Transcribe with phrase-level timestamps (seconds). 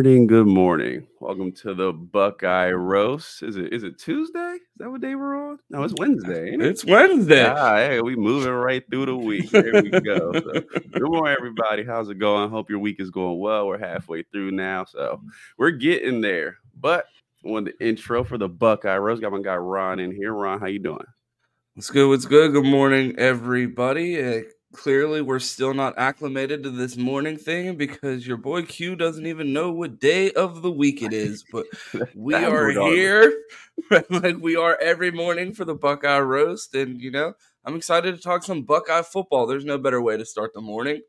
[0.00, 0.26] Good morning.
[0.28, 1.06] Good morning.
[1.20, 3.42] Welcome to the Buckeye Roast.
[3.42, 4.54] Is it is it Tuesday?
[4.54, 5.58] Is that what day we're on?
[5.68, 6.54] No, it's Wednesday.
[6.54, 6.62] it?
[6.62, 7.44] It's Wednesday.
[7.44, 9.50] Ah, hey, we moving right through the week.
[9.50, 10.32] There we go.
[10.32, 11.84] So, good morning, everybody.
[11.84, 12.48] How's it going?
[12.48, 13.66] Hope your week is going well.
[13.66, 15.20] We're halfway through now, so
[15.58, 16.56] we're getting there.
[16.74, 17.04] But
[17.44, 20.32] on the intro for the Buckeye Roast, got my guy Ron in here.
[20.32, 21.04] Ron, how you doing?
[21.74, 22.08] What's good?
[22.08, 22.52] What's good?
[22.52, 24.44] Good morning, everybody.
[24.72, 29.52] Clearly, we're still not acclimated to this morning thing because your boy Q doesn't even
[29.52, 31.44] know what day of the week it is.
[31.50, 31.66] But
[32.14, 33.32] we are here
[34.10, 36.74] like we are every morning for the Buckeye Roast.
[36.76, 39.46] And, you know, I'm excited to talk some Buckeye football.
[39.46, 41.02] There's no better way to start the morning.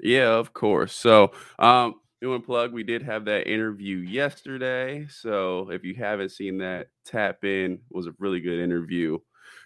[0.00, 0.94] Yeah, of course.
[0.94, 5.06] So, um, doing plug, we did have that interview yesterday.
[5.08, 7.72] So, if you haven't seen that, tap in.
[7.72, 9.18] It was a really good interview,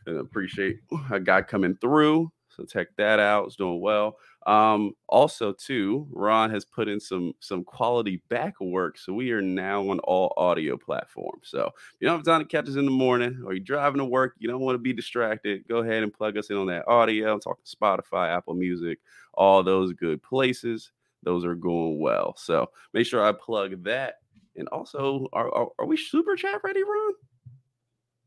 [0.07, 0.79] and appreciate
[1.11, 2.31] a guy coming through.
[2.59, 3.47] So, check that out.
[3.47, 4.17] It's doing well.
[4.47, 9.43] Um, also, too, Ron has put in some some quality back work, so we are
[9.43, 11.49] now on all audio platforms.
[11.49, 13.99] So, if you don't have time to catch us in the morning, or you're driving
[13.99, 16.67] to work, you don't want to be distracted, go ahead and plug us in on
[16.69, 17.33] that audio.
[17.33, 18.99] I'm talking Spotify, Apple Music,
[19.35, 20.93] all those good places.
[21.23, 22.35] Those are going well.
[22.37, 24.15] So make sure I plug that.
[24.57, 27.13] And also, are, are, are we super chat ready, Ron?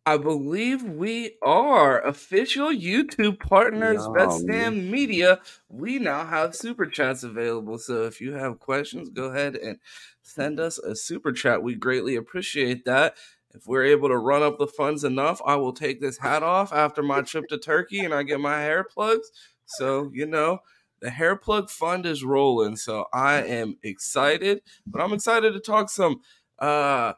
[0.06, 4.48] I believe we are official YouTube partners, No, Best.
[4.48, 5.40] Damn Media.
[5.70, 7.78] We now have super chats available.
[7.78, 9.78] So if you have questions, go ahead and
[10.24, 11.62] send us a super chat.
[11.62, 13.16] We greatly appreciate that.
[13.54, 16.74] If we're able to run up the funds enough, I will take this hat off
[16.74, 19.30] after my trip to Turkey and I get my hair plugs.
[19.66, 20.60] So, you know,
[21.02, 22.76] the hair plug fund is rolling.
[22.76, 26.22] So I am excited, but I'm excited to talk some
[26.58, 27.14] uh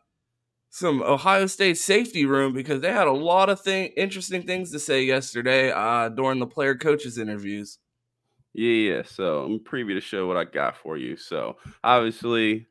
[0.74, 4.80] some Ohio State safety room because they had a lot of thing interesting things to
[4.80, 7.78] say yesterday uh, during the player coaches interviews.
[8.56, 9.02] Yeah, yeah.
[9.06, 11.16] So I'm preview to show what I got for you.
[11.16, 12.66] So obviously,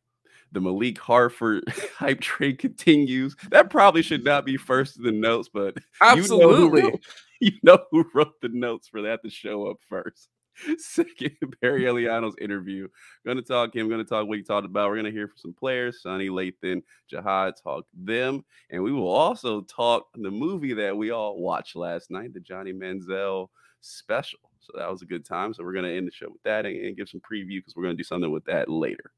[0.51, 1.63] the Malik Harford
[1.97, 3.37] hype train continues.
[3.51, 6.81] That probably should not be first in the notes, but Absolutely.
[6.83, 6.99] you know who,
[7.41, 10.29] you know who wrote the notes for that to show up first.
[10.79, 12.89] Second, Perry Eliano's interview.
[13.27, 14.91] Gonna talk him, gonna talk what he talked about.
[14.91, 19.63] We're gonna hear from some players, Sonny Lathan, Ja'Had, talk them, and we will also
[19.63, 23.49] talk the movie that we all watched last night, the Johnny Manziel
[23.81, 24.41] special.
[24.61, 25.55] So that was a good time.
[25.55, 27.85] So we're gonna end the show with that and, and give some preview because we're
[27.85, 29.13] gonna do something with that later.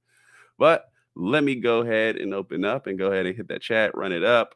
[0.59, 3.97] But let me go ahead and open up and go ahead and hit that chat,
[3.97, 4.55] run it up.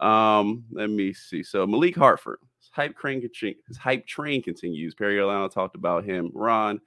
[0.00, 1.42] Um, let me see.
[1.42, 3.28] So Malik Hartford, his hype train,
[3.68, 4.94] his hype train continues.
[4.94, 6.30] Perry Eliano talked about him.
[6.34, 6.80] Ron,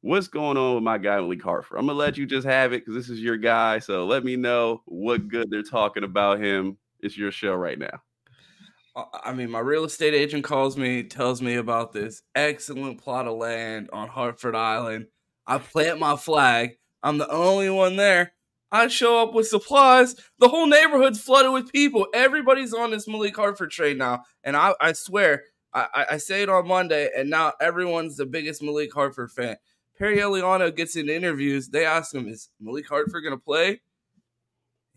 [0.00, 1.78] what's going on with my guy Malik Hartford?
[1.78, 3.78] I'm gonna let you just have it because this is your guy.
[3.78, 6.78] So let me know what good they're talking about him.
[7.00, 8.02] It's your show right now.
[9.24, 13.36] I mean, my real estate agent calls me, tells me about this excellent plot of
[13.36, 15.06] land on Hartford Island.
[15.46, 16.76] I plant my flag.
[17.02, 18.32] I'm the only one there.
[18.72, 20.14] I show up with supplies.
[20.38, 22.06] The whole neighborhood's flooded with people.
[22.14, 24.22] Everybody's on this Malik Hartford trade now.
[24.44, 25.44] And I, I swear,
[25.74, 29.56] I, I- say it on Monday, and now everyone's the biggest Malik Hartford fan.
[29.98, 31.68] Perry Eliano gets in interviews.
[31.68, 33.80] They ask him, Is Malik Hartford going to play?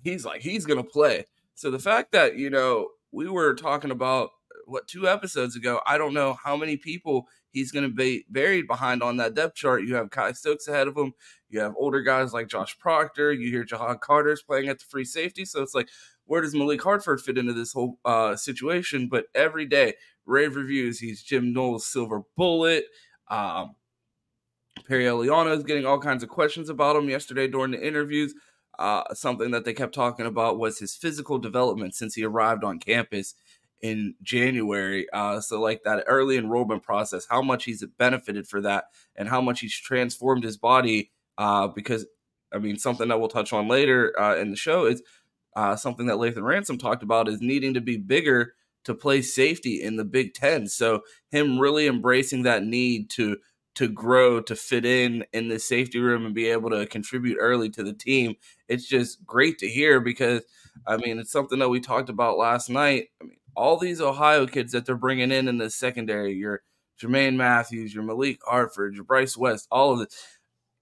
[0.04, 1.26] He's like, He's going to play.
[1.56, 4.30] So the fact that, you know, we were talking about
[4.66, 8.68] what two episodes ago, I don't know how many people he's going to be buried
[8.68, 9.84] behind on that depth chart.
[9.84, 11.14] You have Kye Stokes ahead of him.
[11.54, 13.32] You have older guys like Josh Proctor.
[13.32, 15.46] You hear Ja'Had Carter's playing at the free safety.
[15.46, 15.88] So it's like,
[16.26, 19.08] where does Malik Hartford fit into this whole uh, situation?
[19.08, 19.94] But every day,
[20.26, 21.00] rave reviews.
[21.00, 22.86] He's Jim Knowles' silver bullet.
[23.28, 23.76] Um,
[24.88, 28.34] Perry Eliano is getting all kinds of questions about him yesterday during the interviews.
[28.80, 32.80] Uh, something that they kept talking about was his physical development since he arrived on
[32.80, 33.36] campus
[33.82, 35.08] in January.
[35.14, 39.42] Uh, so, like that early enrollment process, how much he's benefited for that, and how
[39.42, 41.12] much he's transformed his body.
[41.38, 42.06] Uh, because,
[42.54, 45.02] I mean, something that we'll touch on later uh, in the show is
[45.56, 48.54] uh, something that Lathan Ransom talked about is needing to be bigger
[48.86, 50.68] to play safety in the Big Ten.
[50.68, 51.02] So,
[51.32, 53.38] him really embracing that need to
[53.76, 57.70] to grow to fit in in the safety room and be able to contribute early
[57.70, 58.36] to the team
[58.68, 60.44] it's just great to hear because
[60.88, 64.46] i mean it's something that we talked about last night i mean all these ohio
[64.46, 66.62] kids that they're bringing in in the secondary your
[67.02, 70.14] jermaine mathews your malik hartford your bryce west all of it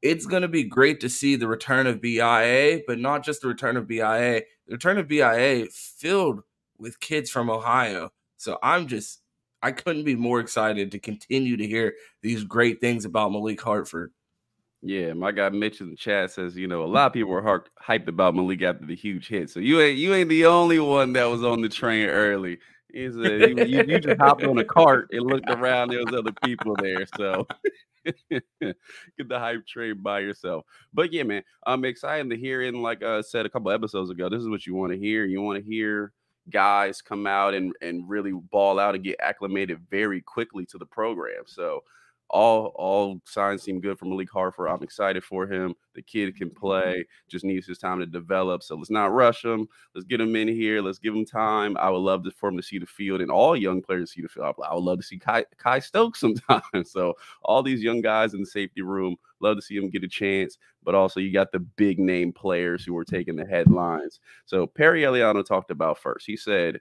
[0.01, 3.47] it's going to be great to see the return of bia but not just the
[3.47, 6.41] return of bia the return of bia filled
[6.77, 9.21] with kids from ohio so i'm just
[9.61, 14.11] I couldn't be more excited to continue to hear these great things about Malik Hartford.
[14.81, 17.63] Yeah, my guy Mitch in the chat says, you know, a lot of people were
[17.87, 19.51] hyped about Malik after the huge hit.
[19.51, 22.57] So you ain't you ain't the only one that was on the train early.
[22.95, 25.89] A, you, you, just hopped on a cart and looked around.
[25.89, 27.47] There was other people there, so
[28.29, 30.65] get the hype train by yourself.
[30.93, 32.61] But yeah, man, I'm excited to hear.
[32.61, 35.25] And like I said a couple episodes ago, this is what you want to hear.
[35.25, 36.13] You want to hear
[36.49, 40.85] guys come out and and really ball out and get acclimated very quickly to the
[40.85, 41.43] program.
[41.45, 41.83] So
[42.31, 44.69] all all signs seem good for Malik Hartford.
[44.69, 45.75] I'm excited for him.
[45.95, 46.59] The kid can mm-hmm.
[46.59, 48.63] play, just needs his time to develop.
[48.63, 49.67] So let's not rush him.
[49.93, 50.81] Let's get him in here.
[50.81, 51.75] Let's give him time.
[51.77, 54.21] I would love to, for him to see the field and all young players see
[54.21, 54.55] the field.
[54.65, 56.85] I would love to see Kye, Kye Stokes sometime.
[56.85, 57.13] so
[57.43, 60.57] all these young guys in the safety room, love to see them get a chance.
[60.83, 64.21] But also you got the big name players who are taking the headlines.
[64.45, 66.25] So Perry Eliano talked about first.
[66.25, 66.79] He said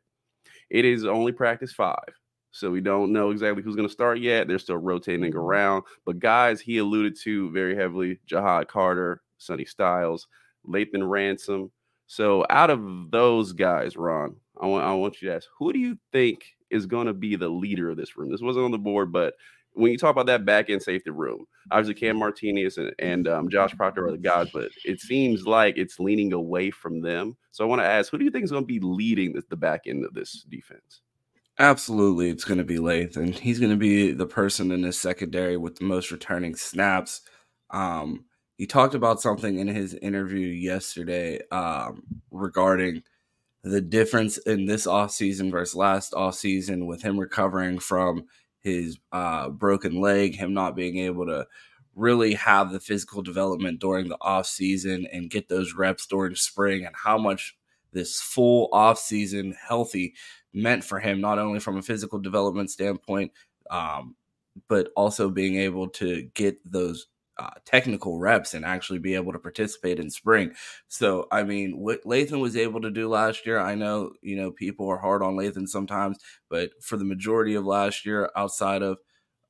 [0.71, 2.20] it is only practice five.
[2.53, 4.49] So we don't know exactly who's going to start yet.
[4.49, 5.39] They're still rotating mm-hmm.
[5.39, 5.85] around.
[6.05, 10.27] But guys, he alluded to very heavily Ja'Had Carter, Sonny Styles,
[10.67, 11.71] Lathan Ransom.
[12.07, 15.79] So out of those guys, Ron, I want I want you to ask, who do
[15.79, 18.31] you think is going to be the leader of this room?
[18.31, 19.35] This wasn't on the board, but
[19.75, 23.49] when you talk about that back end safety room, obviously Cam Martinez and, and um,
[23.49, 27.37] Josh Proctor are the guys, but it seems like it's leaning away from them.
[27.53, 29.43] So I want to ask, who do you think is going to be leading the,
[29.49, 31.03] the back end of this defense?
[31.61, 33.39] Absolutely, it's going to be Lathan.
[33.39, 37.23] He's going to be the person in this secondary with the most returning snaps.
[37.71, 38.25] Um,
[38.59, 43.03] he talked about something in his interview yesterday um, regarding
[43.65, 48.27] the difference in this offseason versus last offseason with him recovering from
[48.61, 51.47] his uh, broken leg, him not being able to
[51.97, 56.97] really have the physical development during the offseason and get those reps during spring and
[56.97, 57.57] how much
[57.93, 60.15] this full offseason healthy
[60.53, 63.33] meant for him, not only from a physical development standpoint,
[63.71, 64.17] um,
[64.69, 67.07] but also being able to get those
[67.39, 70.53] uh, technical reps and actually be able to participate in spring.
[70.89, 74.51] So, I mean, what Lathan was able to do last year, I know, you know,
[74.51, 76.19] people are hard on Lathan sometimes,
[76.51, 78.99] but for the majority of last year, outside of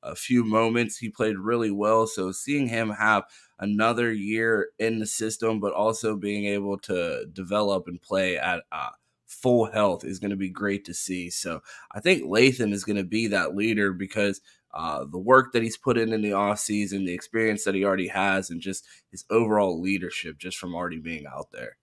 [0.03, 2.07] a few moments, he played really well.
[2.07, 3.23] So, seeing him have
[3.59, 8.89] another year in the system, but also being able to develop and play at uh,
[9.31, 11.29] full health is going to be great to see.
[11.29, 11.61] So
[11.93, 14.41] I think Lathan is going to be that leader because
[14.73, 18.07] uh, the work that he's put in in the offseason, the experience that he already
[18.07, 21.77] has, and just his overall leadership just from already being out there.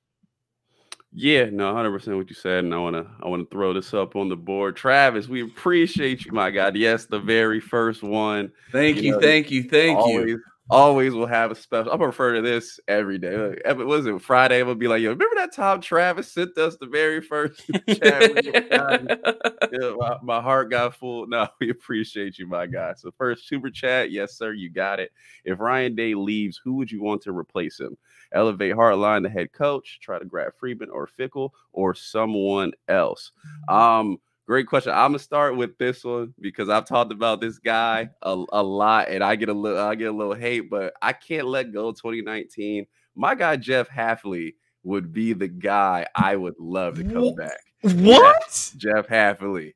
[1.13, 4.15] Yeah, no, hundred percent what you said, and I wanna I wanna throw this up
[4.15, 4.77] on the board.
[4.77, 6.77] Travis, we appreciate you, my God.
[6.77, 8.53] Yes, the very first one.
[8.71, 11.93] Thank you, you know, thank you, thank always, you always will have a special.
[11.93, 13.37] I prefer to this every day.
[13.37, 16.57] Like, if it wasn't Friday, it would be like, yo, remember that time Travis sent
[16.59, 18.45] us the very first chat?
[19.73, 21.27] yeah, my, my, heart got full.
[21.27, 22.95] No, we appreciate you, my guy.
[22.97, 25.13] So first super chat, yes, sir, you got it.
[25.45, 27.97] If Ryan Day leaves, who would you want to replace him?
[28.33, 33.33] Elevate Hartline, the head coach, try to grab Freeman or Fickell or someone else.
[33.71, 33.75] Mm-hmm.
[33.75, 34.19] Um,
[34.49, 34.93] Great question.
[34.93, 39.11] I'm gonna start with this one because I've talked about this guy a, a lot,
[39.11, 41.93] and I get a little I get a little hate, but I can't let go.
[41.93, 44.55] 2019, my guy Jeff Hafley
[44.85, 47.61] would be the guy I would love to come back.
[47.83, 48.73] What?
[48.79, 49.75] Jeff, Jeff Hafley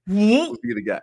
[0.48, 1.02] would be the guy.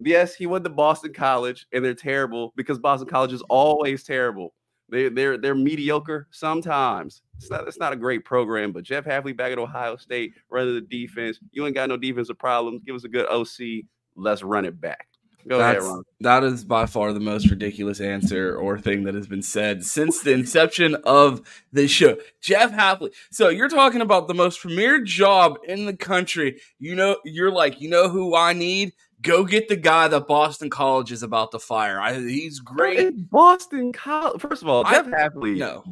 [0.00, 4.54] Yes, he went to Boston College, and they're terrible because Boston College is always terrible.
[4.92, 7.22] They they're they're mediocre sometimes.
[7.38, 10.74] It's not it's not a great program, but Jeff Hafley back at Ohio State, running
[10.74, 11.40] the defense.
[11.50, 12.82] You ain't got no defensive problems.
[12.84, 13.86] Give us a good OC.
[14.16, 15.08] Let's run it back.
[15.48, 16.04] Go That's, ahead, Ron.
[16.20, 20.20] That is by far the most ridiculous answer or thing that has been said since
[20.20, 21.40] the inception of
[21.72, 22.18] this show.
[22.42, 23.12] Jeff Hafley.
[23.30, 26.60] So you're talking about the most premier job in the country.
[26.78, 28.92] You know, you're like, you know who I need?
[29.22, 32.00] Go get the guy that Boston College is about to fire.
[32.00, 33.30] I, he's great.
[33.30, 34.40] Boston College.
[34.40, 35.56] First of all, Jeff Hafley.
[35.56, 35.84] No,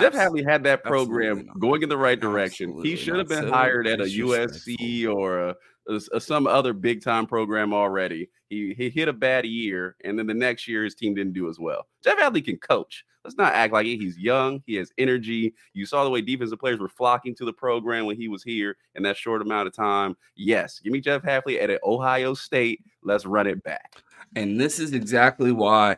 [0.00, 2.70] Jeff Hafley had that program going in the right direction.
[2.70, 5.54] Absolutely he should have been so hired at a USC or a,
[5.88, 8.28] a, a, some other big time program already.
[8.54, 11.48] He he hit a bad year, and then the next year his team didn't do
[11.48, 11.86] as well.
[12.02, 13.04] Jeff Hafley can coach.
[13.24, 13.96] Let's not act like it.
[13.96, 14.62] He's young.
[14.66, 15.54] He has energy.
[15.72, 18.76] You saw the way defensive players were flocking to the program when he was here
[18.94, 20.14] in that short amount of time.
[20.36, 22.84] Yes, give me Jeff Hafley at Ohio State.
[23.02, 24.02] Let's run it back.
[24.36, 25.96] And this is exactly why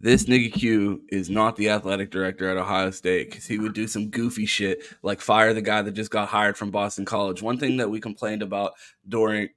[0.00, 3.86] this nigga Q is not the athletic director at Ohio State because he would do
[3.86, 7.42] some goofy shit like fire the guy that just got hired from Boston College.
[7.42, 8.72] One thing that we complained about
[9.08, 9.48] during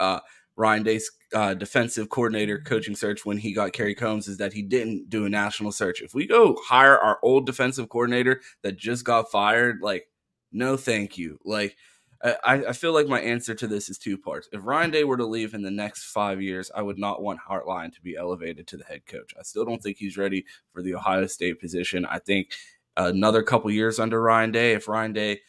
[0.00, 0.20] uh,
[0.56, 4.62] Ryan Day's uh, defensive coordinator coaching search when he got Kerry Coombs is that he
[4.62, 6.00] didn't do a national search.
[6.00, 10.08] If we go hire our old defensive coordinator that just got fired, like,
[10.52, 11.38] no, thank you.
[11.44, 11.76] Like,
[12.22, 14.48] I, I feel like my answer to this is two parts.
[14.50, 17.40] If Ryan Day were to leave in the next five years, I would not want
[17.40, 19.34] Hartline to be elevated to the head coach.
[19.38, 22.06] I still don't think he's ready for the Ohio State position.
[22.06, 22.52] I think
[22.96, 25.40] another couple years under Ryan Day, if Ryan Day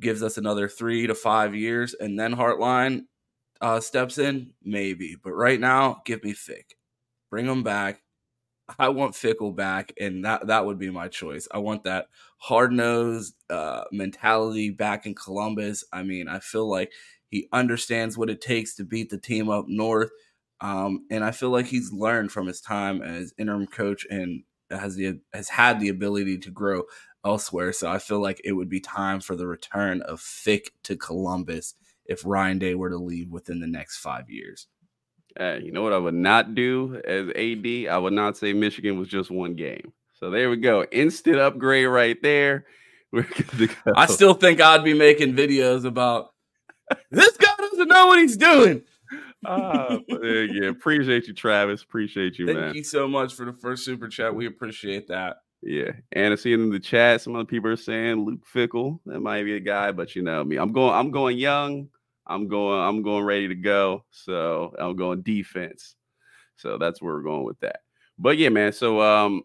[0.00, 3.04] gives us another three to five years and then Hartline,
[3.60, 5.16] uh, steps in, maybe.
[5.22, 6.76] But right now, give me Fick.
[7.30, 8.02] Bring him back.
[8.78, 11.48] I want Fickell back, and that that would be my choice.
[11.52, 15.84] I want that hard nosed uh, mentality back in Columbus.
[15.92, 16.92] I mean, I feel like
[17.30, 20.10] he understands what it takes to beat the team up north,
[20.60, 24.96] um, and I feel like he's learned from his time as interim coach and has
[24.96, 26.82] the has had the ability to grow
[27.24, 27.72] elsewhere.
[27.72, 31.74] So I feel like it would be time for the return of Fick to Columbus
[32.08, 34.66] if Ryan Day were to leave within the next five years.
[35.38, 37.92] Uh, you know what I would not do as AD?
[37.92, 39.92] I would not say Michigan was just one game.
[40.14, 40.84] So there we go.
[40.90, 42.64] Instant upgrade right there.
[43.96, 46.30] I still think I'd be making videos about
[47.10, 48.82] this guy doesn't know what he's doing.
[49.46, 51.82] uh, yeah, appreciate you, Travis.
[51.82, 52.66] Appreciate you, Thank man.
[52.68, 54.34] Thank you so much for the first super chat.
[54.34, 55.36] We appreciate that.
[55.62, 59.00] Yeah, and I see in the chat some other people are saying Luke Fickell.
[59.06, 60.56] That might be a guy, but you know me.
[60.56, 60.94] I'm going.
[60.94, 61.88] I'm going young.
[62.28, 62.80] I'm going.
[62.80, 64.04] I'm going ready to go.
[64.10, 65.96] So I'm going defense.
[66.56, 67.80] So that's where we're going with that.
[68.18, 68.72] But yeah, man.
[68.72, 69.42] So um,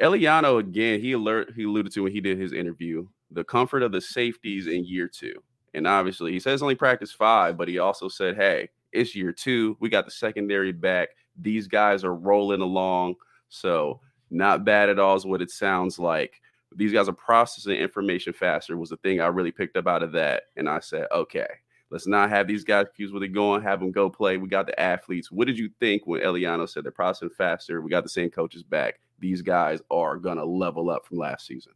[0.00, 1.00] Eliano again.
[1.00, 1.52] He alert.
[1.54, 5.08] He alluded to when he did his interview the comfort of the safeties in year
[5.08, 5.34] two.
[5.74, 9.76] And obviously, he says only practice five, but he also said, "Hey, it's year two.
[9.80, 11.10] We got the secondary back.
[11.40, 13.16] These guys are rolling along.
[13.48, 16.40] So." Not bad at all is what it sounds like.
[16.76, 20.12] These guys are processing information faster was the thing I really picked up out of
[20.12, 20.44] that.
[20.56, 21.48] And I said, okay,
[21.90, 24.36] let's not have these guys confused where they're going, have them go play.
[24.36, 25.30] We got the athletes.
[25.30, 27.80] What did you think when Eliano said they're processing faster?
[27.80, 29.00] We got the same coaches back.
[29.18, 31.72] These guys are going to level up from last season.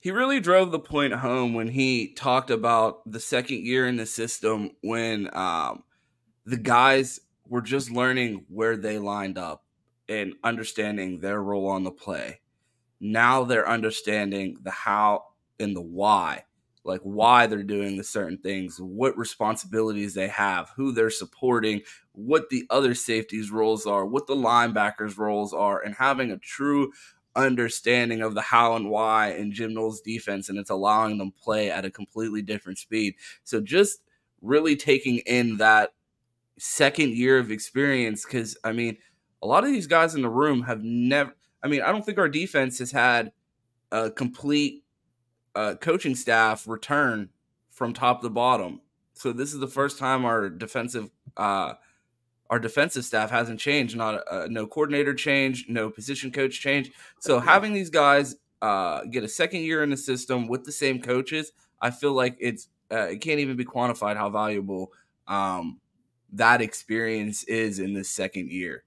[0.00, 4.06] He really drove the point home when he talked about the second year in the
[4.06, 5.82] system when um,
[6.44, 9.64] the guys were just learning where they lined up
[10.08, 12.40] and understanding their role on the play.
[13.00, 15.24] Now they're understanding the how
[15.58, 16.44] and the why,
[16.88, 22.48] like why they're doing the certain things, what responsibilities they have, who they're supporting, what
[22.50, 26.90] the other safeties' roles are, what the linebackers' roles are, and having a true
[27.36, 31.70] understanding of the how and why in Jim Knowles' defense, and it's allowing them play
[31.70, 33.14] at a completely different speed.
[33.44, 34.00] So just
[34.42, 35.92] really taking in that
[36.58, 38.96] second year of experience, because I mean–
[39.40, 41.32] a lot of these guys in the room have never.
[41.62, 43.30] I mean, I don't think our defense has had
[43.92, 44.82] a complete
[45.58, 47.30] uh, coaching staff return
[47.68, 48.80] from top to bottom.
[49.14, 51.74] So this is the first time our defensive uh,
[52.48, 53.96] our defensive staff hasn't changed.
[53.96, 56.92] Not uh, no coordinator change, no position coach change.
[57.18, 61.02] So having these guys uh, get a second year in the system with the same
[61.02, 61.50] coaches,
[61.80, 64.92] I feel like it's uh, it can't even be quantified how valuable
[65.26, 65.80] um,
[66.34, 68.84] that experience is in this second year.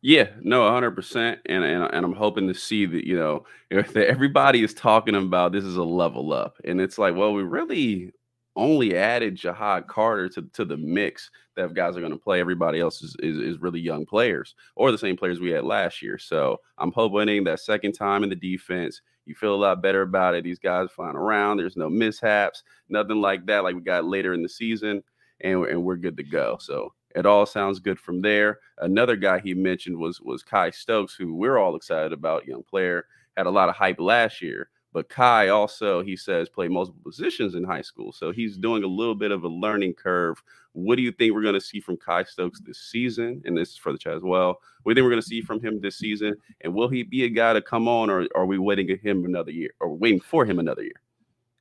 [0.00, 4.62] Yeah, no, hundred percent, and and and I'm hoping to see that you know everybody
[4.62, 8.12] is talking about this is a level up, and it's like, well, we really
[8.56, 12.40] only added Ja'Had Carter to, to the mix that guys are going to play.
[12.40, 16.02] Everybody else is, is, is really young players or the same players we had last
[16.02, 16.18] year.
[16.18, 20.34] So I'm hoping that second time in the defense, you feel a lot better about
[20.34, 20.42] it.
[20.42, 21.58] These guys flying around.
[21.58, 25.04] There's no mishaps, nothing like that, like we got later in the season,
[25.40, 26.56] and, and we're good to go.
[26.60, 28.60] So it all sounds good from there.
[28.78, 33.06] Another guy he mentioned was was Kye Stokes, who we're all excited about, young player,
[33.36, 34.68] had a lot of hype last year.
[34.92, 38.10] But Kye also, he says, played multiple positions in high school.
[38.10, 40.42] So he's doing a little bit of a learning curve.
[40.72, 43.42] What do you think we're going to see from Kye Stokes this season?
[43.44, 44.60] And this is for the chat as well.
[44.82, 46.36] What do you think we're going to see from him this season?
[46.62, 49.50] And will he be a guy to come on, or are we waiting him another
[49.50, 51.00] year, or waiting for him another year?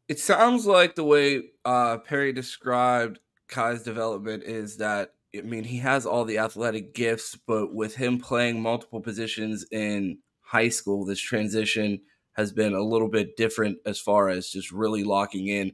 [0.08, 5.78] It sounds like the way uh, Perry described Kye's development is that I mean, he
[5.78, 11.20] has all the athletic gifts, but with him playing multiple positions in high school, this
[11.20, 12.02] transition
[12.34, 15.74] has been a little bit different as far as just really locking in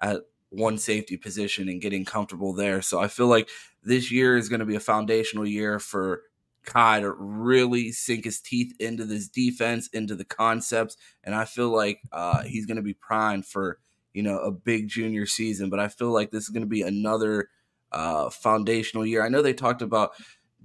[0.00, 2.80] at one safety position and getting comfortable there.
[2.80, 3.48] So I feel like
[3.82, 6.22] this year is going to be a foundational year for
[6.64, 11.68] Kye to really sink his teeth into this defense, into the concepts, and I feel
[11.68, 13.78] like uh, he's going to be primed for
[14.14, 15.68] you know a big junior season.
[15.68, 17.48] But I feel like this is going to be another
[17.94, 19.24] uh, foundational year.
[19.24, 20.12] I know they talked about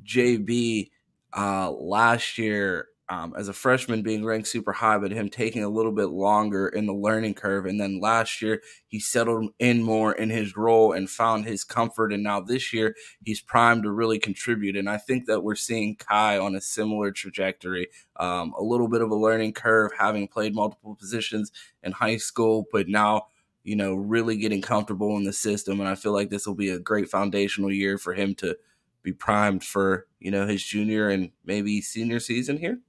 [0.03, 0.89] JB
[1.37, 5.69] uh, last year um, as a freshman being ranked super high, but him taking a
[5.69, 7.65] little bit longer in the learning curve.
[7.65, 12.13] And then last year, he settled in more in his role and found his comfort.
[12.13, 14.75] And now this year, he's primed to really contribute.
[14.75, 17.87] And I think that we're seeing Kye on a similar trajectory.
[18.17, 22.67] Um, a little bit of a learning curve, having played multiple positions in high school,
[22.71, 23.27] but now
[23.63, 25.79] you know, really getting comfortable in the system.
[25.79, 28.57] And I feel like this will be a great foundational year for him to
[29.03, 32.79] be primed for, you know, his junior and maybe senior season here.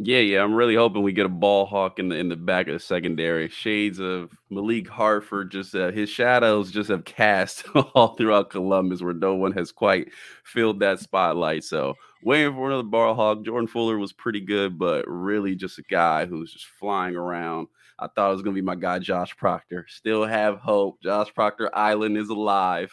[0.00, 2.68] Yeah, yeah, I'm really hoping we get a ball hawk in the in the back
[2.68, 3.48] of the secondary.
[3.48, 9.12] Shades of Malik Hartford, just uh, his shadows just have cast all throughout Columbus, where
[9.12, 10.08] no one has quite
[10.44, 11.64] filled that spotlight.
[11.64, 13.44] So waiting for another ball hawk.
[13.44, 17.68] Jordan Fuller was pretty good, but really just a guy who's just flying around.
[17.98, 19.86] I thought it was gonna be my guy Josh Proctor.
[19.88, 21.02] Still have hope.
[21.02, 22.92] Josh Proctor Island is alive.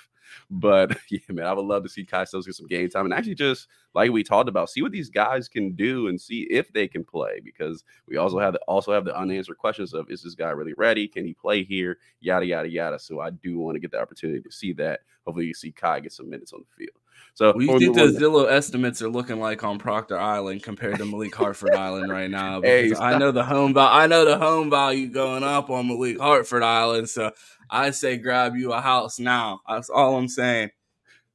[0.49, 3.13] But yeah, man, I would love to see Kye Stokes get some game time and
[3.13, 6.71] actually just like we talked about, see what these guys can do and see if
[6.73, 10.23] they can play because we also have the also have the unanswered questions of is
[10.23, 11.07] this guy really ready?
[11.07, 11.97] Can he play here?
[12.19, 12.99] Yada yada yada.
[12.99, 15.01] So I do want to get the opportunity to see that.
[15.25, 16.97] Hopefully, you see Kye get some minutes on the field.
[17.35, 20.99] So, what do you think the Zillow estimates are looking like on Proctor Island compared
[20.99, 22.61] to Malik Hartford Island right now?
[22.61, 25.87] Because hey, I know the home value, I know the home value going up on
[25.87, 27.09] Malik Hartford Island.
[27.09, 27.31] So
[27.69, 29.59] I say grab you a house now.
[29.67, 30.69] That's all I'm saying.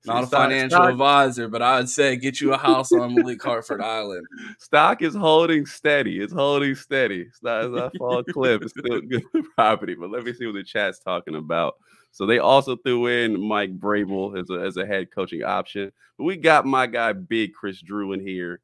[0.06, 3.80] Not a financial stock, advisor, but I'd say get you a house on Malik Hartford
[3.82, 4.26] Island.
[4.58, 6.20] Stock is holding steady.
[6.20, 7.26] It's holding steady.
[7.28, 8.62] It's not, it's not fall cliff.
[8.62, 9.22] It's still good
[9.54, 9.94] property.
[9.94, 11.74] But let me see what the chat's talking about.
[12.12, 15.92] So they also threw in Mike Vrabel as a, as a head coaching option.
[16.18, 18.60] But we got my guy, Big Chris Drew, in here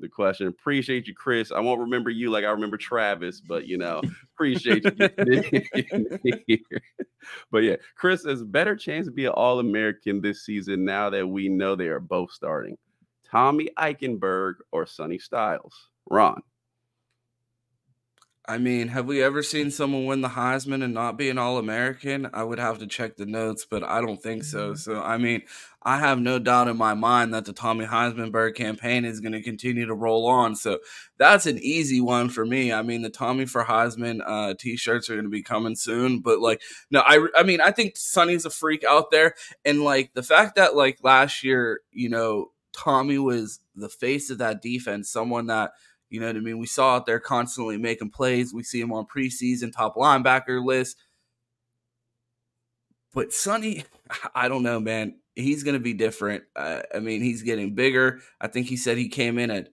[0.00, 0.46] the question.
[0.46, 1.52] Appreciate you, Chris.
[1.52, 4.02] I won't remember you like I remember Travis, but you know,
[4.34, 6.58] appreciate you.
[7.50, 11.26] but yeah, Chris has better chance to be an All American this season now that
[11.26, 12.76] we know they are both starting.
[13.28, 15.90] Tommy Eichenberg or Sonny Styles.
[16.10, 16.42] Ron.
[18.46, 21.56] I mean, have we ever seen someone win the Heisman and not be an All
[21.56, 22.28] American?
[22.34, 24.72] I would have to check the notes, but I don't think so.
[24.72, 24.76] Mm-hmm.
[24.76, 25.42] So, I mean,
[25.82, 29.42] I have no doubt in my mind that the Tommy Heismanberg campaign is going to
[29.42, 30.56] continue to roll on.
[30.56, 30.80] So,
[31.16, 32.70] that's an easy one for me.
[32.70, 36.20] I mean, the Tommy for Heisman uh, t shirts are going to be coming soon.
[36.20, 36.60] But, like,
[36.90, 39.36] no, I, I mean, I think Sonny's a freak out there.
[39.64, 44.38] And, like, the fact that, like, last year, you know, Tommy was the face of
[44.38, 45.72] that defense, someone that
[46.14, 46.58] you know what I mean?
[46.58, 48.54] We saw out there constantly making plays.
[48.54, 50.96] We see him on preseason top linebacker list.
[53.12, 53.84] But Sonny,
[54.34, 55.16] I don't know, man.
[55.34, 56.44] He's going to be different.
[56.54, 58.20] Uh, I mean, he's getting bigger.
[58.40, 59.70] I think he said he came in at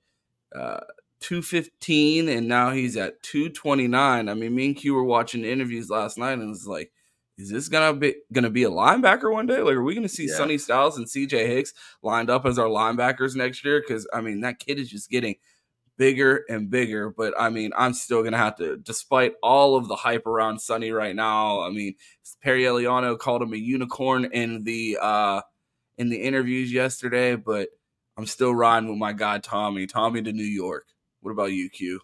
[0.55, 0.79] uh,
[1.19, 4.27] 215 and now he's at 229.
[4.27, 6.91] I mean, me and Q were watching interviews last night and it's like,
[7.37, 9.61] is this gonna be gonna be a linebacker one day?
[9.61, 10.35] Like, are we gonna see yeah.
[10.35, 13.81] Sonny Styles and CJ Hicks lined up as our linebackers next year?
[13.81, 15.35] Because I mean, that kid is just getting
[16.01, 17.11] bigger and bigger.
[17.11, 20.89] But I mean, I'm still gonna have to, despite all of the hype around Sonny
[20.89, 21.61] right now.
[21.61, 21.93] I mean,
[22.41, 25.41] Perry Eliano called him a unicorn in the uh
[25.99, 27.69] in the interviews yesterday, but
[28.17, 29.85] I'm still riding with my guy Tommy.
[29.85, 30.87] Tommy to New York.
[31.19, 32.01] What about you, Q?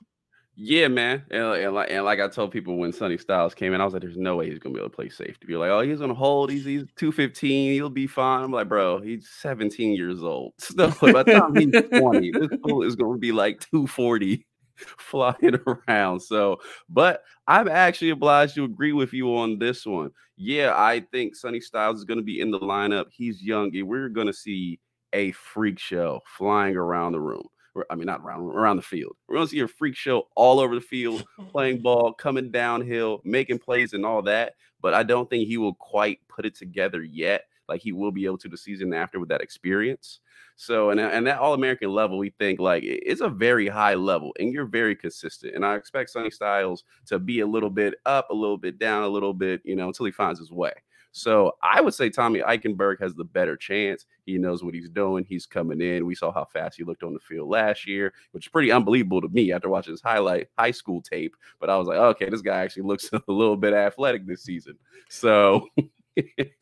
[0.59, 1.23] Yeah, man.
[1.29, 3.93] And, and, like, and like I told people when Sonny Styles came in, I was
[3.93, 5.45] like, there's no way he's gonna be able to play safety.
[5.45, 6.49] Be like, oh, he's gonna hold.
[6.49, 7.73] He's he's 215.
[7.73, 8.43] He'll be fine.
[8.43, 10.53] I'm like, bro, he's 17 years old.
[10.59, 14.47] So by the time he's 20, this fool is gonna be like 240
[14.97, 16.21] flying around.
[16.21, 16.57] So,
[16.89, 20.09] but I'm actually obliged to agree with you on this one.
[20.37, 23.05] Yeah, I think Sonny Styles is gonna be in the lineup.
[23.11, 24.79] He's young, and we're gonna see
[25.13, 27.45] a freak show flying around the room.
[27.89, 29.15] I mean, not around around the field.
[29.27, 33.59] We're gonna see a freak show all over the field, playing ball, coming downhill, making
[33.59, 34.53] plays, and all that.
[34.81, 37.43] But I don't think he will quite put it together yet.
[37.67, 40.19] Like he will be able to the season after with that experience.
[40.59, 44.33] So, and, and that All American level, we think like it's a very high level,
[44.39, 45.53] and you're very consistent.
[45.55, 49.03] And I expect Sonny Styles to be a little bit up, a little bit down,
[49.03, 50.71] a little bit, you know, until he finds his way.
[51.17, 54.05] So I would say Tommy Eichenberg has the better chance.
[54.25, 55.25] He knows what he's doing.
[55.27, 56.05] He's coming in.
[56.05, 59.21] We saw how fast he looked on the field last year, which is pretty unbelievable
[59.21, 61.35] to me after watching his highlight high school tape.
[61.59, 64.77] But I was like, okay, this guy actually looks a little bit athletic this season.
[65.09, 65.67] So,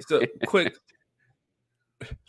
[0.08, 0.76] so quick.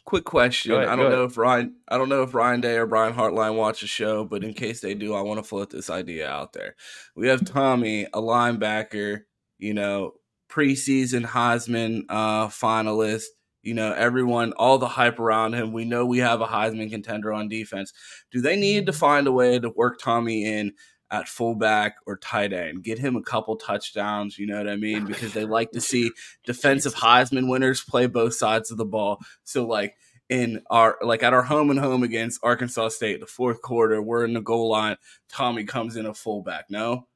[0.04, 0.70] Quick question.
[0.70, 3.56] Ahead, I don't know if Ryan I don't know if Ryan Day or Brian Hartline
[3.56, 6.52] watch the show, but in case they do, I want to float this idea out
[6.52, 6.76] there.
[7.16, 9.22] We have Tommy, a linebacker,
[9.58, 10.12] you know,
[10.48, 13.24] preseason Heisman uh, finalist.
[13.62, 15.72] You know, everyone, all the hype around him.
[15.72, 17.92] We know we have a Heisman contender on defense.
[18.30, 20.72] Do they need to find a way to work Tommy in
[21.10, 22.84] at fullback or tight end?
[22.84, 25.04] Get him a couple touchdowns, you know what I mean?
[25.04, 26.12] Because they like to see
[26.44, 29.18] defensive Heisman winners play both sides of the ball.
[29.42, 29.96] So, like,
[30.28, 34.24] in our like at our home and home against Arkansas State, the fourth quarter, we're
[34.24, 34.96] in the goal line.
[35.28, 36.66] Tommy comes in a fullback.
[36.68, 37.06] No,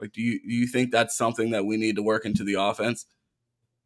[0.00, 2.54] like, do you do you think that's something that we need to work into the
[2.54, 3.06] offense?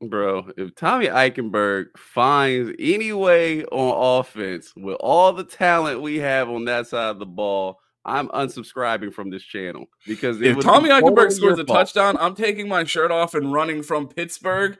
[0.02, 6.48] Bro, if Tommy Eichenberg finds any way on offense with all the talent we have
[6.48, 11.32] on that side of the ball, I'm unsubscribing from this channel because if Tommy Eichenberg
[11.32, 14.78] scores a touchdown, I'm taking my shirt off and running from Pittsburgh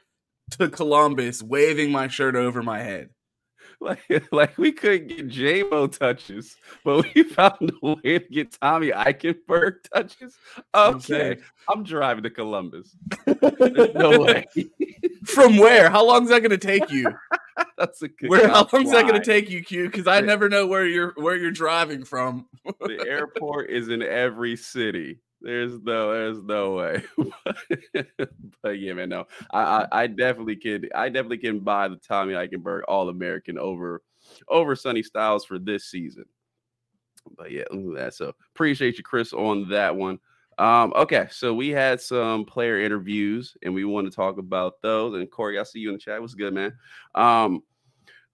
[0.52, 3.10] to Columbus, waving my shirt over my head.
[3.82, 8.90] like, like we couldn't get JMO touches, but we found a way to get Tommy
[8.90, 10.36] Eichenberg touches.
[10.74, 12.94] Okay, I'm driving to Columbus.
[13.94, 14.44] no way.
[15.24, 15.88] From where?
[15.88, 17.06] How long is that going to take you?
[17.78, 18.28] That's a good.
[18.28, 18.48] Where?
[18.48, 19.86] How long is that going to take you, Q?
[19.86, 22.46] Because I never know where you're where you're driving from.
[22.80, 25.20] the airport is in every city.
[25.40, 27.02] There's no, there's no way.
[28.62, 32.34] but yeah, man, no, I, I, I, definitely can, I definitely can buy the Tommy
[32.34, 34.02] Eichenberg All American over,
[34.48, 36.24] over Sonny Styles for this season.
[37.36, 38.14] But yeah, that.
[38.14, 40.18] So appreciate you, Chris, on that one.
[40.58, 45.14] Um, okay, so we had some player interviews, and we want to talk about those.
[45.14, 46.20] And Corey, I see you in the chat.
[46.20, 46.74] What's good, man?
[47.14, 47.62] Um,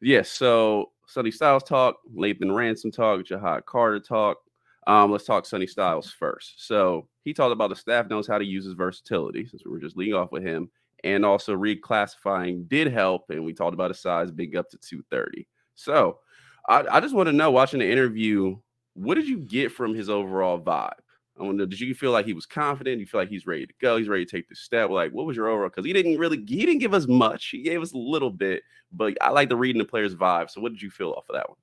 [0.01, 0.17] yes.
[0.17, 4.39] Yeah, so Sonny Styles talk, Lathan Ransom talk, Ja'Had Carter talk.
[4.87, 6.67] Um, let's talk Sonny Styles first.
[6.67, 9.81] So he talked about the staff knows how to use his versatility, since we were
[9.81, 10.71] just leading off with him,
[11.03, 13.31] and also reclassifying did help.
[13.31, 15.47] And we talked about his size big up to 230.
[15.75, 16.21] So
[16.69, 18.57] I, I just want to know, watching the interview,
[18.95, 20.93] what did you get from his overall vibe?
[21.39, 22.99] I wonder, did you feel like he was confident?
[22.99, 23.99] You feel like he's ready to go?
[23.99, 24.89] He's ready to take the step.
[24.89, 25.69] Like, what was your overall?
[25.69, 27.49] Because he didn't really, he didn't give us much.
[27.49, 30.49] He gave us a little bit, but I like the reading the player's vibe.
[30.49, 31.59] So, what did you feel off of that one?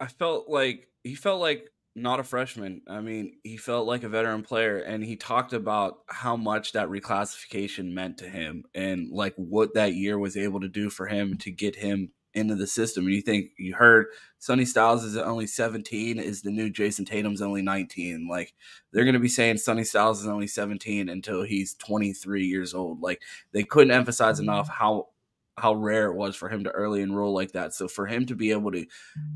[0.00, 2.82] I felt like he felt like not a freshman.
[2.88, 6.88] I mean, he felt like a veteran player and he talked about how much that
[6.88, 11.38] reclassification meant to him and like what that year was able to do for him
[11.38, 13.04] to get him into the system.
[13.04, 14.06] And you think you heard
[14.40, 18.26] Sonny Styles is only 17, is the new Jayson Tatum's only 19.
[18.28, 18.54] Like
[18.92, 23.00] they're going to be saying Sonny Styles is only 17 until he's 23 years old.
[23.02, 24.50] Like they couldn't emphasize mm-hmm.
[24.50, 25.08] enough how
[25.56, 27.72] how rare it was for him to early enroll like that.
[27.72, 28.84] So for him to be able to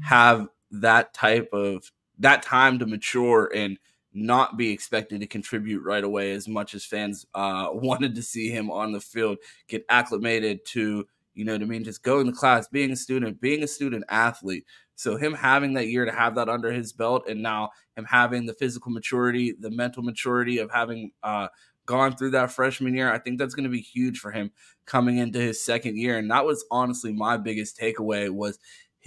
[0.03, 3.78] have that type of that time to mature and
[4.12, 8.50] not be expected to contribute right away as much as fans uh, wanted to see
[8.50, 11.07] him on the field get acclimated to
[11.38, 11.85] you know what I mean?
[11.85, 14.64] Just going to class, being a student, being a student athlete.
[14.96, 18.44] So him having that year to have that under his belt, and now him having
[18.44, 21.46] the physical maturity, the mental maturity of having uh,
[21.87, 24.50] gone through that freshman year, I think that's going to be huge for him
[24.85, 26.18] coming into his second year.
[26.18, 28.59] And that was honestly my biggest takeaway was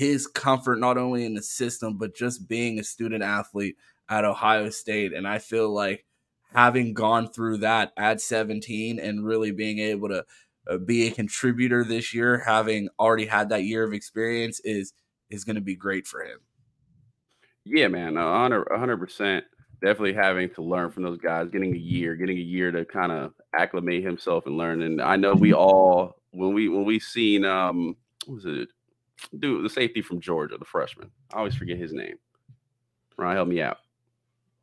[0.02, 3.78] his comfort not only in the system but just being a student athlete
[4.10, 5.14] at Ohio State.
[5.14, 6.06] And I feel like
[6.56, 10.26] having gone through that at 17 and really being able to
[10.68, 14.94] uh, be a contributor this year, having already had that year of experience, is
[15.30, 16.40] is going to be great for him.
[17.64, 19.46] Yeah, man, hundred percent.
[19.84, 23.12] Definitely having to learn from those guys, getting a year, getting a year to kind
[23.12, 24.82] of acclimate himself and learn.
[24.82, 27.96] And I know we all when we when we seen um
[28.28, 28.70] was it
[29.40, 31.12] dude the safety from Georgia, the freshman.
[31.34, 32.16] I always forget his name.
[33.18, 33.78] Ryan, help me out.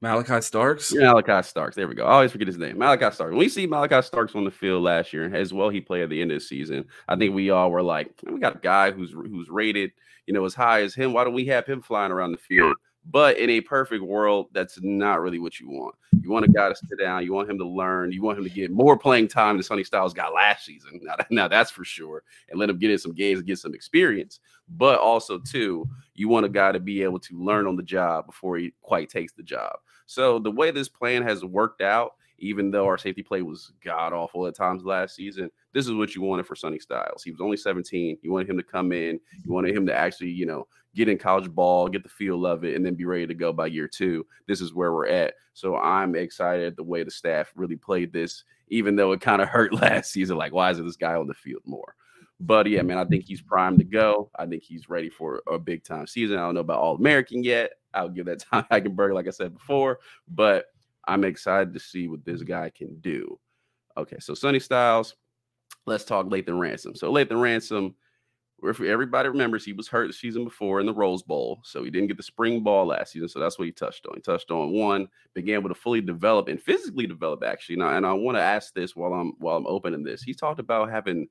[0.02, 0.92] Malaki Starks?
[0.92, 1.74] Yeah, Malaki Starks.
[1.74, 2.04] There we go.
[2.04, 2.76] I always forget his name.
[2.76, 3.30] Malaki Starks.
[3.30, 6.10] When we see Malaki Starks on the field last year, as well, he played at
[6.10, 6.84] the end of the season.
[7.08, 9.90] I think we all were like, we got a guy who's who's rated,
[10.26, 11.12] you know, as high as him.
[11.12, 12.76] Why don't we have him flying around the field?
[13.10, 15.94] But in a perfect world, that's not really what you want.
[16.20, 17.24] You want a guy to sit down.
[17.24, 18.12] You want him to learn.
[18.12, 21.00] You want him to get more playing time than Sonny Styles got last season.
[21.08, 22.22] Now, now that's for sure.
[22.50, 24.40] And let him get in some games and get some experience.
[24.68, 28.26] But also, too, you want a guy to be able to learn on the job
[28.26, 29.76] before he quite takes the job.
[30.04, 34.12] So the way this plan has worked out, even though our safety play was god
[34.12, 37.22] awful at times last season, this is what you wanted for Sonny Styles.
[37.22, 38.18] He was only 17.
[38.22, 39.20] You wanted him to come in.
[39.44, 42.64] You wanted him to actually, you know, get in college ball, get the feel of
[42.64, 44.27] it, and then be ready to go by year two.
[44.46, 45.35] This is where we're at.
[45.53, 49.48] So I'm excited the way the staff really played this, even though it kind of
[49.48, 50.37] hurt last season.
[50.37, 51.94] Like, why is this guy on the field more?
[52.40, 54.31] But yeah, man, I think he's primed to go.
[54.38, 56.38] I think he's ready for a big time season.
[56.38, 57.72] I don't know about All American yet.
[57.94, 59.98] I'll give that Tommy Eichenberg, like I said before,
[60.29, 60.66] but
[61.08, 63.38] I'm excited to see what this guy can do.
[63.96, 65.16] Okay, so Sonny Styles.
[65.86, 66.94] Let's talk Lathan Ransom.
[66.94, 67.94] So Lathan Ransom,
[68.62, 71.90] if everybody remembers, he was hurt the season before in the Rose Bowl, so he
[71.90, 73.28] didn't get the spring ball last season.
[73.28, 74.14] So that's what he touched on.
[74.16, 77.76] He touched on one, began with a fully develop and physically develop actually.
[77.76, 80.22] Now, and I want to ask this while I'm while I'm opening this.
[80.22, 81.28] He talked about having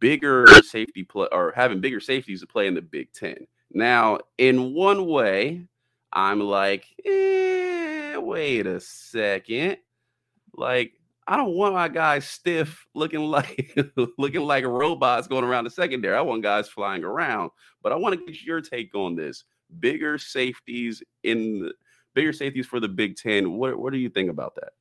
[0.00, 3.46] bigger safety play or having bigger safeties to play in the Big Ten.
[3.70, 5.66] Now, in one way,
[6.16, 9.76] I'm like, eh, wait a second.
[10.54, 10.94] Like,
[11.28, 13.78] I don't want my guys stiff looking like
[14.16, 16.16] looking like robots going around the secondary.
[16.16, 17.50] I want guys flying around.
[17.82, 19.44] But I want to get your take on this.
[19.78, 21.70] Bigger safeties in
[22.14, 23.52] bigger safeties for the Big Ten.
[23.52, 24.72] What what do you think about that?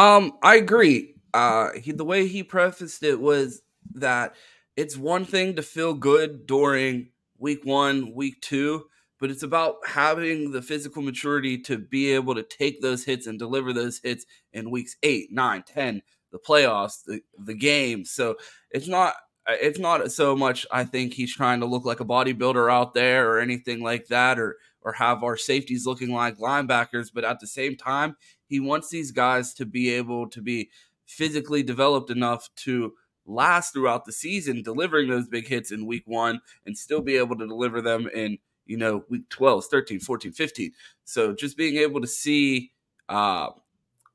[0.00, 1.16] Um, I agree.
[1.34, 3.62] Uh he, the way he prefaced it was
[3.94, 4.36] that
[4.76, 8.84] it's one thing to feel good during week one, week two
[9.20, 13.38] but it's about having the physical maturity to be able to take those hits and
[13.38, 16.02] deliver those hits in weeks eight, nine, ten,
[16.32, 18.04] the playoffs, the, the game.
[18.04, 18.36] So
[18.70, 19.14] it's not
[19.48, 22.94] uh, it's not so much I think he's trying to look like a bodybuilder out
[22.94, 27.40] there or anything like that or or have our safeties looking like linebackers, but at
[27.40, 30.70] the same time, he wants these guys to be able to be
[31.06, 32.92] physically developed enough to
[33.26, 37.36] last throughout the season, delivering those big hits in week one and still be able
[37.36, 40.72] to deliver them in, you know, week 12, 13, 14, 15.
[41.04, 42.70] So just being able to see
[43.08, 43.48] uh,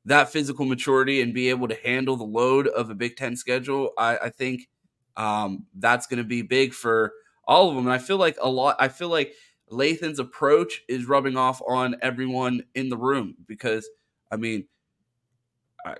[0.06, 3.92] that physical maturity and be able to handle the load of a Big Ten schedule,
[3.98, 4.70] I, I think
[5.18, 7.14] um, that's going to be big for
[7.46, 7.86] all of them.
[7.86, 9.34] And I feel like a lot, I feel like
[9.70, 13.90] Lathan's approach is rubbing off on everyone in the room because,
[14.32, 14.68] I mean,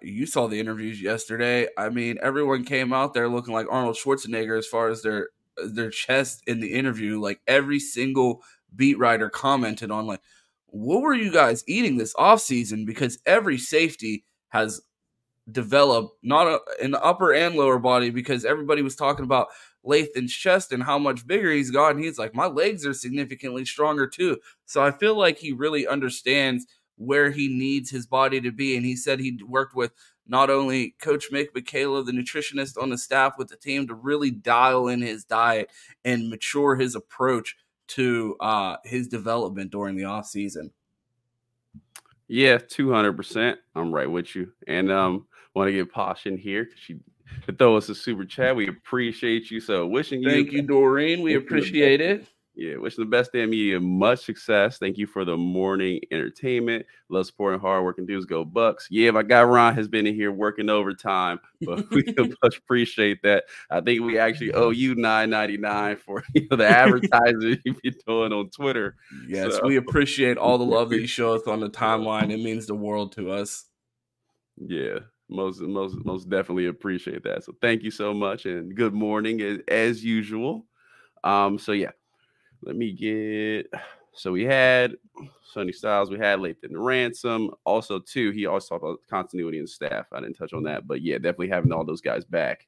[0.02, 1.68] you saw the interviews yesterday.
[1.78, 5.90] I mean, everyone came out there looking like Arnold Schwarzenegger as far as their their
[5.90, 7.20] chest in the interview.
[7.20, 8.42] Like every single
[8.76, 10.22] beat writer commented on like,
[10.68, 12.86] what were you guys eating this off season?
[12.86, 14.82] Because every safety has
[15.52, 19.48] developed not a, in the upper and lower body because everybody was talking about
[19.86, 22.02] Lathan's chest and how much bigger he's gotten.
[22.02, 24.38] He's like, my legs are significantly stronger too.
[24.66, 26.66] So I feel like he really understands–
[26.98, 28.76] where he needs his body to be.
[28.76, 29.92] And he said he worked with
[30.28, 34.32] not only Coach Mick Michaela, the nutritionist on the staff with the team, to really
[34.32, 35.70] dial in his diet
[36.06, 37.56] and mature his approach
[37.88, 40.72] to uh, his development during the off season.
[42.28, 43.60] Yeah, two hundred percent.
[43.76, 47.00] I'm right with you, and um, want to get Posh in here because she
[47.58, 48.56] throw us a super chat.
[48.56, 49.60] We appreciate you.
[49.60, 51.22] So wishing you, thank you, Doreen.
[51.22, 52.26] We appreciate it.
[52.56, 54.78] Yeah, wishing the best damn media much success.
[54.78, 56.86] Thank you for the morning entertainment.
[57.10, 58.26] Love supporting hardworking dudes.
[58.26, 58.88] Go Bucks.
[58.92, 62.04] Yeah, my guy Ron has been in here working overtime, but we
[62.44, 63.46] much appreciate that.
[63.72, 67.82] I think we actually owe you nine ninety nine for you know, the advertising you've
[67.82, 68.98] been doing on Twitter.
[69.28, 69.66] Yes, so.
[69.66, 72.32] we appreciate all the love that you show us on the timeline.
[72.32, 73.66] It means the world to us.
[74.58, 77.46] Yeah, most most most definitely appreciate that.
[77.46, 80.68] So thank you so much, and good morning as, as usual.
[81.24, 81.92] Um, so yeah
[82.66, 83.72] let me get.
[84.14, 84.96] So we had
[85.52, 87.52] Sonny Styles, we had Lathan Ransom.
[87.66, 90.06] Also, too, he also talked about continuity and staff.
[90.12, 92.68] I didn't touch on that, but yeah, definitely having all those guys back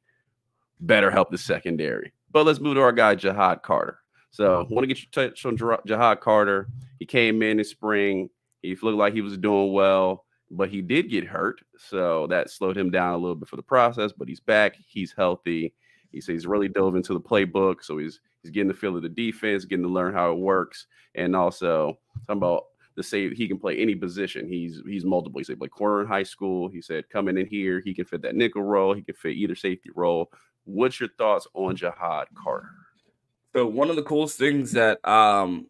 [0.82, 2.14] better help the secondary.
[2.32, 4.00] But let's move to our guy Ja'Had Carter.
[4.32, 6.68] So, I want to get your touch on Ja'Had Carter.
[7.00, 8.30] He came in in spring.
[8.62, 12.78] He looked like he was doing well, but he did get hurt, so that slowed
[12.78, 14.12] him down a little bit for the process.
[14.12, 14.76] But he's back.
[14.88, 15.74] He's healthy.
[16.12, 19.02] He says he's really dove into the playbook, so he's He's getting the feel of
[19.02, 23.48] the defense, getting to learn how it works, and also talking about the say he
[23.48, 24.48] can play any position.
[24.48, 25.40] He's he's multiple.
[25.40, 26.70] He said play corner in high school.
[26.70, 28.94] He said coming in here, he can fit that nickel role.
[28.94, 30.32] He can fit either safety role.
[30.66, 32.70] What's your thoughts on Ja'Had Carter?
[33.54, 35.66] So one of the coolest things that um,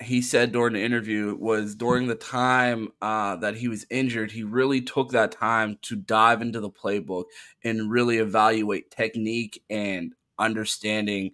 [0.00, 4.42] he said during the interview was during the time uh, that he was injured, he
[4.42, 7.24] really took that time to dive into the playbook
[7.62, 11.32] and really evaluate technique and understanding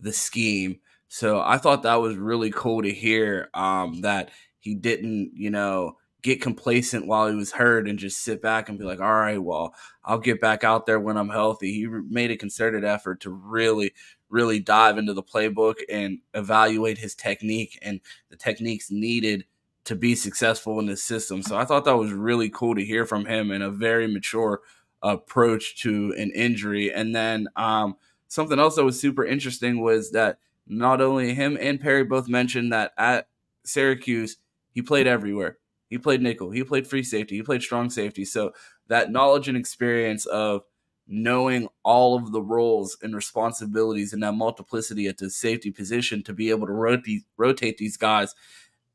[0.00, 0.78] the scheme.
[1.08, 5.96] So I thought that was really cool to hear um, that he didn't, you know,
[6.22, 9.42] get complacent while he was hurt and just sit back and be like, all right,
[9.42, 11.72] well, I'll get back out there when I'm healthy.
[11.72, 13.92] He made a concerted effort to really,
[14.32, 19.44] really dive into the playbook and evaluate his technique and the techniques needed
[19.84, 21.42] to be successful in this system.
[21.42, 24.60] So I thought that was really cool to hear from him and a very mature
[25.02, 26.92] approach to an injury.
[26.92, 27.96] And then, um,
[28.28, 32.72] something else that was super interesting was that not only him and Perry both mentioned
[32.72, 33.28] that at
[33.64, 34.38] Syracuse,
[34.70, 35.58] he played everywhere.
[35.90, 38.24] He played nickel, he played free safety, he played strong safety.
[38.24, 38.52] So
[38.88, 40.62] that knowledge and experience of
[41.06, 46.32] knowing all of the roles and responsibilities and that multiplicity at the safety position to
[46.32, 48.34] be able to rotate rotate these guys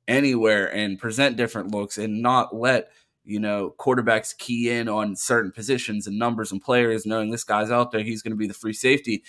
[0.08, 2.89] anywhere and present different looks and not let
[3.28, 7.70] you know, quarterbacks key in on certain positions and numbers and players, knowing this guy's
[7.70, 9.22] out there, he's going to be the free safety.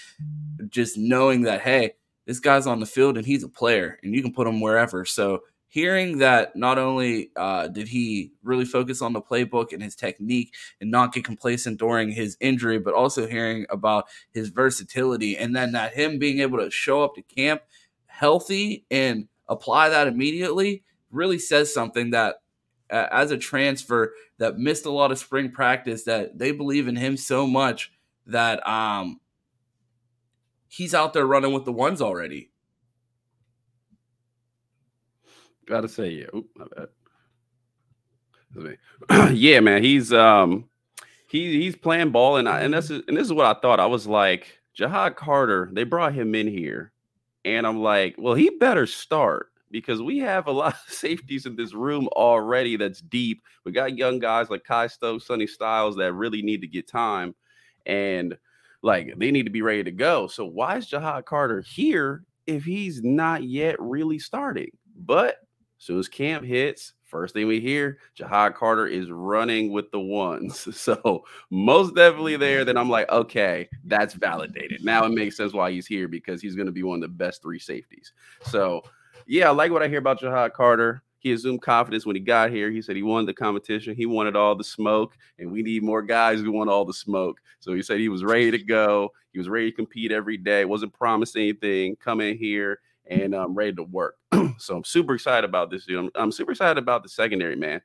[0.69, 4.23] Just knowing that, hey, this guy's on the field and he's a player and you
[4.23, 5.05] can put him wherever.
[5.05, 9.95] So, hearing that not only uh, did he really focus on the playbook and his
[9.95, 15.55] technique and not get complacent during his injury, but also hearing about his versatility and
[15.55, 17.63] then that him being able to show up to camp
[18.07, 22.37] healthy and apply that immediately really says something that
[22.91, 26.97] uh, as a transfer that missed a lot of spring practice that they believe in
[26.97, 27.93] him so much
[28.27, 29.21] that um
[30.69, 32.51] he's out there running with the ones already.
[35.69, 36.27] Gotta say, yeah.
[36.35, 36.89] Oop, my bad.
[39.35, 40.69] yeah, man, he's um
[41.29, 43.81] he he's playing ball, and I, and this is and this is what I thought.
[43.81, 46.93] I was like, Ja'Had Carter, they brought him in here,
[47.45, 51.57] and I'm like, well, he better start because we have a lot of safeties in
[51.57, 53.43] this room already that's deep.
[53.65, 57.35] We got young guys like Kye Stokes, Sonny Styles that really need to get time.
[57.87, 58.37] And
[58.83, 60.27] Like they need to be ready to go.
[60.29, 64.71] So why is Ja'Had Carter here if he's not yet really starting?
[64.97, 65.37] But
[65.79, 70.01] as soon as camp hits, first thing we hear, Ja'Had Carter is running with the
[70.01, 70.69] ones.
[70.79, 72.65] So most definitely there.
[72.65, 74.85] Then I'm like, okay, that's validated.
[74.85, 77.09] Now it makes sense why he's here because he's going to be one of the
[77.09, 78.13] best three safeties.
[78.43, 78.83] So
[79.27, 81.03] yeah, I like what I hear about Ja'Had Carter.
[81.19, 82.71] He assumed confidence when he got here.
[82.71, 83.95] He said he wanted the competition.
[83.95, 87.39] He wanted all the smoke, and we need more guys who want all the smoke.
[87.59, 89.11] So he said he was ready to go.
[89.33, 90.65] He was ready to compete every day.
[90.65, 91.97] Wasn't promised anything.
[91.97, 94.17] Come in here and I'm um, ready to work.
[94.59, 95.99] so I'm super excited about this dude.
[95.99, 97.81] I'm, I'm super excited about the secondary, man.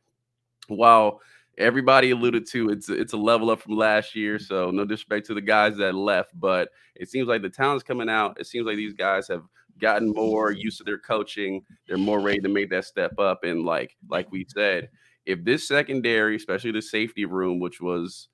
[0.68, 1.22] While
[1.58, 4.46] everybody alluded to it's it's a level up from last year, mm-hmm.
[4.46, 8.10] so no disrespect to the guys that left, but it seems like the talent's coming
[8.10, 8.40] out.
[8.40, 9.44] It seems like these guys have
[9.80, 11.64] gotten more used to their coaching.
[11.88, 13.44] They're more ready to make that step up.
[13.44, 14.90] And like like we said,
[15.26, 18.30] if this secondary, especially the safety room, which was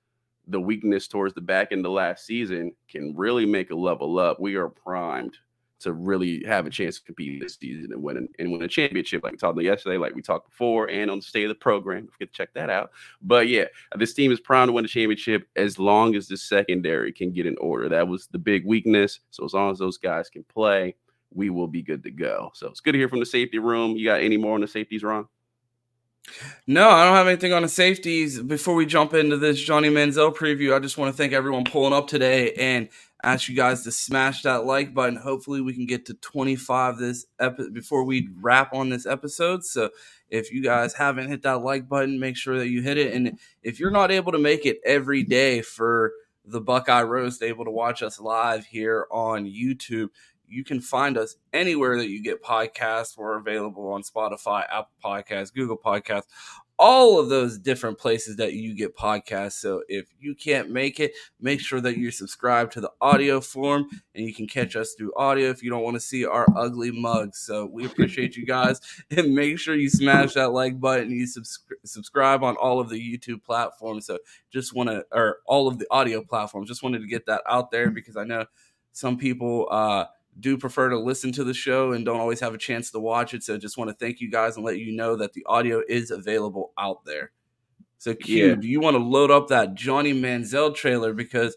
[0.46, 4.40] the weakness towards the back end of last season, can really make a level up,
[4.40, 5.36] we are primed
[5.80, 9.22] to really have a chance to compete this season and win and win a championship,
[9.22, 12.02] like we talked yesterday, like we talked before, and on the state of the program.
[12.02, 12.90] Don't forget to check that out.
[13.22, 13.64] But yeah,
[13.96, 17.46] this team is primed to win a championship as long as the secondary can get
[17.46, 17.88] in order.
[17.88, 19.20] That was the big weakness.
[19.30, 20.94] So as long as those guys can play,
[21.32, 22.50] we will be good to go.
[22.54, 23.96] So it's good to hear from the safety room.
[23.96, 25.26] You got any more on the safeties, Ron?
[26.66, 28.40] No, I don't have anything on the safeties.
[28.40, 31.92] Before we jump into this Johnny Manziel preview, I just want to thank everyone pulling
[31.92, 32.88] up today and
[33.22, 35.16] ask you guys to smash that like button.
[35.16, 39.64] Hopefully, we can get to 25 this epi- before we wrap on this episode.
[39.64, 39.90] So,
[40.28, 43.12] if you guys haven't hit that like button, make sure that you hit it.
[43.12, 46.12] And if you're not able to make it every day for
[46.44, 50.08] the Buckeye Roast, able to watch us live here on YouTube,
[50.50, 53.16] you can find us anywhere that you get podcasts.
[53.16, 56.26] We're available on Spotify, Apple Podcasts, Google Podcasts,
[56.82, 59.60] all of those different places that you get podcasts.
[59.60, 63.86] So if you can't make it, make sure that you're subscribed to the audio form
[64.14, 66.90] and you can catch us through audio if you don't want to see our ugly
[66.90, 67.38] mugs.
[67.38, 71.10] So we appreciate you guys and make sure you smash that like button.
[71.10, 71.26] You
[71.84, 74.06] subscribe on all of the YouTube platforms.
[74.06, 74.18] So
[74.50, 77.70] just want to, or all of the audio platforms, just wanted to get that out
[77.70, 78.46] there because I know
[78.92, 80.06] some people, uh,
[80.38, 83.34] do prefer to listen to the show and don't always have a chance to watch
[83.34, 83.42] it.
[83.42, 86.10] So just want to thank you guys and let you know that the audio is
[86.10, 87.32] available out there.
[87.98, 88.54] So Q, yeah.
[88.54, 91.56] do you want to load up that Johnny Manziel trailer because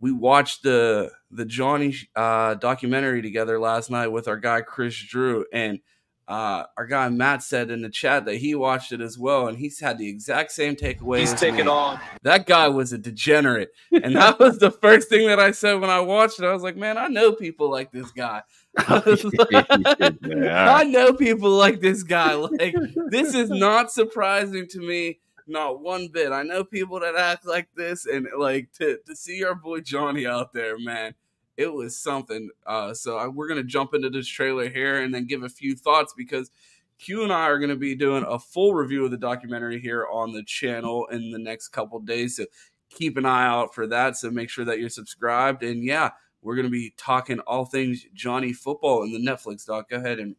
[0.00, 5.46] we watched the the Johnny uh, documentary together last night with our guy Chris Drew
[5.52, 5.80] and
[6.26, 9.58] uh, our guy Matt said in the chat that he watched it as well, and
[9.58, 11.20] he's had the exact same takeaway.
[11.20, 12.00] He's taken on.
[12.22, 15.90] That guy was a degenerate, and that was the first thing that I said when
[15.90, 16.46] I watched it.
[16.46, 18.42] I was like, "Man, I know people like this guy.
[18.78, 22.32] I know people like this guy.
[22.34, 22.74] Like,
[23.10, 26.32] this is not surprising to me, not one bit.
[26.32, 30.26] I know people that act like this, and like to to see our boy Johnny
[30.26, 31.14] out there, man."
[31.56, 32.50] It was something.
[32.66, 35.76] Uh, so I, we're gonna jump into this trailer here and then give a few
[35.76, 36.50] thoughts because
[36.98, 40.32] Q and I are gonna be doing a full review of the documentary here on
[40.32, 42.36] the channel in the next couple days.
[42.36, 42.46] So
[42.90, 44.16] keep an eye out for that.
[44.16, 45.62] So make sure that you're subscribed.
[45.62, 46.10] And yeah,
[46.42, 49.90] we're gonna be talking all things Johnny football in the Netflix doc.
[49.90, 50.36] Go ahead and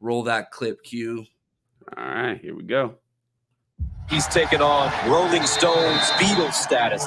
[0.00, 1.26] roll that clip, Q.
[1.96, 2.96] All right, here we go.
[4.08, 7.06] He's taken on Rolling Stones Beatles status.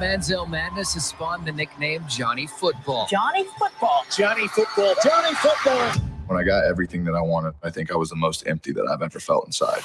[0.00, 3.06] Manziel Madness has spawned the nickname Johnny Football.
[3.06, 4.06] Johnny Football.
[4.10, 4.94] Johnny Football.
[5.04, 5.92] Johnny Football.
[6.26, 8.88] When I got everything that I wanted, I think I was the most empty that
[8.90, 9.82] I've ever felt inside.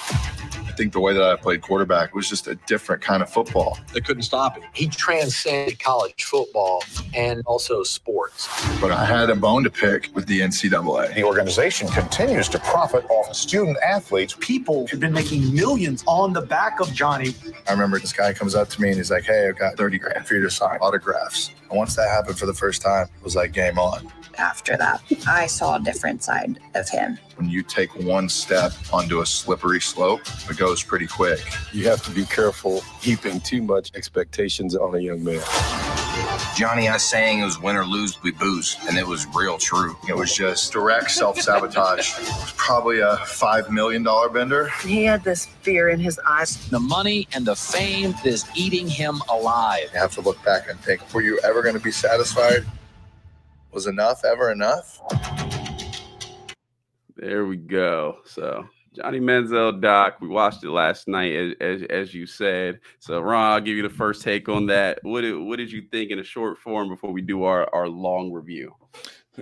[0.76, 3.80] I think the way that I played quarterback was just a different kind of football.
[3.94, 4.70] They couldn't stop him.
[4.74, 6.84] He transcended college football
[7.14, 8.50] and also sports.
[8.82, 11.16] But I had a bone to pick with the NCAA.
[11.16, 14.36] The organization continues to profit off student athletes.
[14.42, 17.34] People have been making millions on the back of Johnny.
[17.70, 19.98] I remember this guy comes up to me and he's like, Hey, I've got 30
[19.98, 21.52] grand for you to sign autographs.
[21.70, 24.12] And once that happened for the first time, it was like game on.
[24.38, 27.18] After that, I saw a different side of him.
[27.36, 31.42] When you take one step onto a slippery slope, it goes pretty quick.
[31.74, 35.44] You have to be careful heaping too much expectations on a young man.
[36.56, 39.98] Johnny, I saying it was win or lose, we boost, and it was real true.
[40.08, 42.14] It was just direct self sabotage.
[42.20, 44.70] it was probably a $5 million bender.
[44.82, 46.70] He had this fear in his eyes.
[46.70, 49.90] The money and the fame is eating him alive.
[49.94, 52.66] You have to look back and think, were you ever going to be satisfied?
[53.74, 55.02] Was enough ever enough?
[57.18, 58.18] There we go.
[58.26, 60.18] So Johnny Manziel doc.
[60.22, 62.80] We watched it last night, as, as, as you said.
[63.00, 65.00] So Ron, I'll give you the first take on that.
[65.04, 67.88] What did, what did you think in a short form before we do our our
[67.90, 68.74] long review?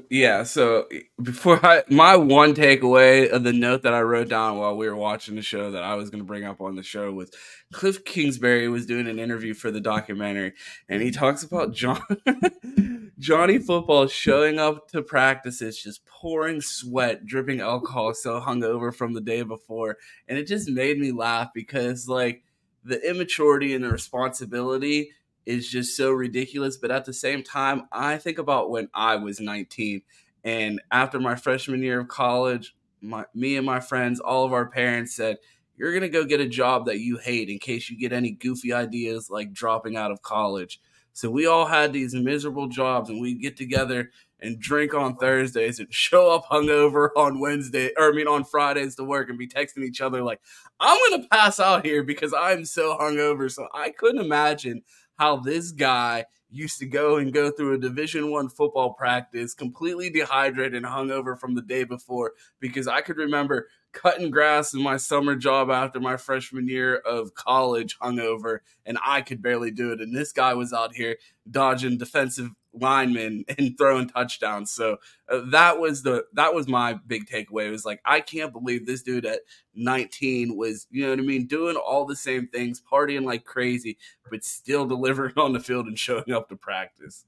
[0.09, 0.87] Yeah, so
[1.21, 4.95] before I my one takeaway of the note that I wrote down while we were
[4.95, 7.31] watching the show that I was going to bring up on the show was
[7.71, 10.53] Cliff Kingsbury was doing an interview for the documentary
[10.89, 12.01] and he talks about John
[13.19, 19.21] Johnny Football showing up to practices just pouring sweat, dripping alcohol, so hungover from the
[19.21, 22.43] day before, and it just made me laugh because like
[22.83, 25.11] the immaturity and the responsibility
[25.45, 26.77] is just so ridiculous.
[26.77, 30.01] But at the same time, I think about when I was 19
[30.43, 34.67] and after my freshman year of college, my me and my friends, all of our
[34.67, 35.37] parents said,
[35.77, 38.73] You're gonna go get a job that you hate in case you get any goofy
[38.73, 40.79] ideas like dropping out of college.
[41.13, 45.79] So we all had these miserable jobs and we'd get together and drink on Thursdays
[45.79, 49.47] and show up hungover on Wednesday, or I mean on Fridays to work and be
[49.47, 50.41] texting each other like,
[50.79, 53.49] I'm gonna pass out here because I'm so hungover.
[53.49, 54.81] So I couldn't imagine
[55.18, 60.09] how this guy used to go and go through a division one football practice completely
[60.09, 64.97] dehydrated and hungover from the day before because i could remember cutting grass in my
[64.97, 69.99] summer job after my freshman year of college hungover and i could barely do it
[69.99, 71.18] and this guy was out here
[71.49, 74.71] dodging defensive linemen and throwing touchdowns.
[74.71, 74.97] So
[75.30, 77.67] uh, that was the that was my big takeaway.
[77.67, 79.41] It was like i can't believe this dude at
[79.76, 83.97] 19 was you know what i mean doing all the same things partying like crazy
[84.30, 87.26] but still delivering on the field and showing up to practice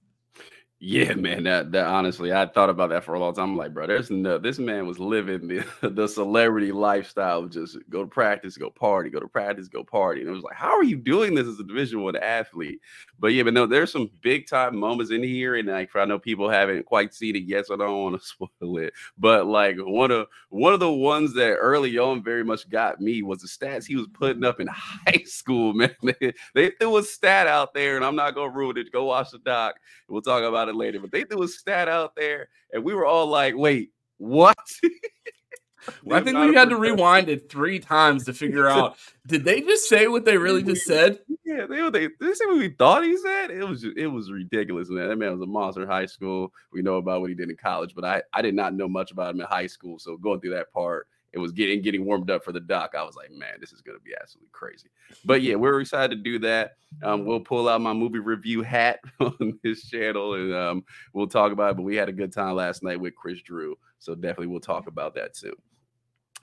[0.87, 1.45] Yeah, man.
[1.45, 3.45] That that honestly, I thought about that for a long time.
[3.49, 4.37] I'm like, bro, there's no.
[4.37, 7.47] This man was living the the celebrity lifestyle.
[7.47, 10.21] Just go to practice, go party, go to practice, go party.
[10.21, 12.81] And it was like, how are you doing this as a Division One athlete?
[13.17, 16.19] But yeah, but no, there's some big time moments in here, and like I know
[16.19, 18.93] people haven't quite seen it yet, so I don't want to spoil it.
[19.17, 23.23] But like one of one of the ones that early on very much got me
[23.23, 25.73] was the stats he was putting up in high school.
[25.73, 28.91] Man, they, they threw a stat out there, and I'm not gonna ruin it.
[28.91, 29.77] Go watch the doc.
[30.07, 30.99] We'll talk about it later.
[30.99, 34.57] But they threw a stat out there, and we were all like, "Wait, what?"
[36.11, 38.97] I think we had to rewind it three times to figure out
[39.27, 41.19] did they just say what they really just said?
[41.43, 43.51] Yeah, they they, they say what we thought he said.
[43.51, 45.09] It was just, it was ridiculous, man.
[45.09, 46.51] That man was a monster in high school.
[46.71, 49.11] We know about what he did in college, but I I did not know much
[49.11, 49.99] about him in high school.
[49.99, 52.95] So going through that part, it was getting getting warmed up for the doc.
[52.97, 54.87] I was like, man, this is gonna be absolutely crazy.
[55.25, 56.77] But yeah, we're excited to do that.
[57.03, 61.51] Um, we'll pull out my movie review hat on this channel and um, we'll talk
[61.51, 61.77] about it.
[61.77, 64.87] But we had a good time last night with Chris Drew, so definitely we'll talk
[64.87, 65.55] about that soon.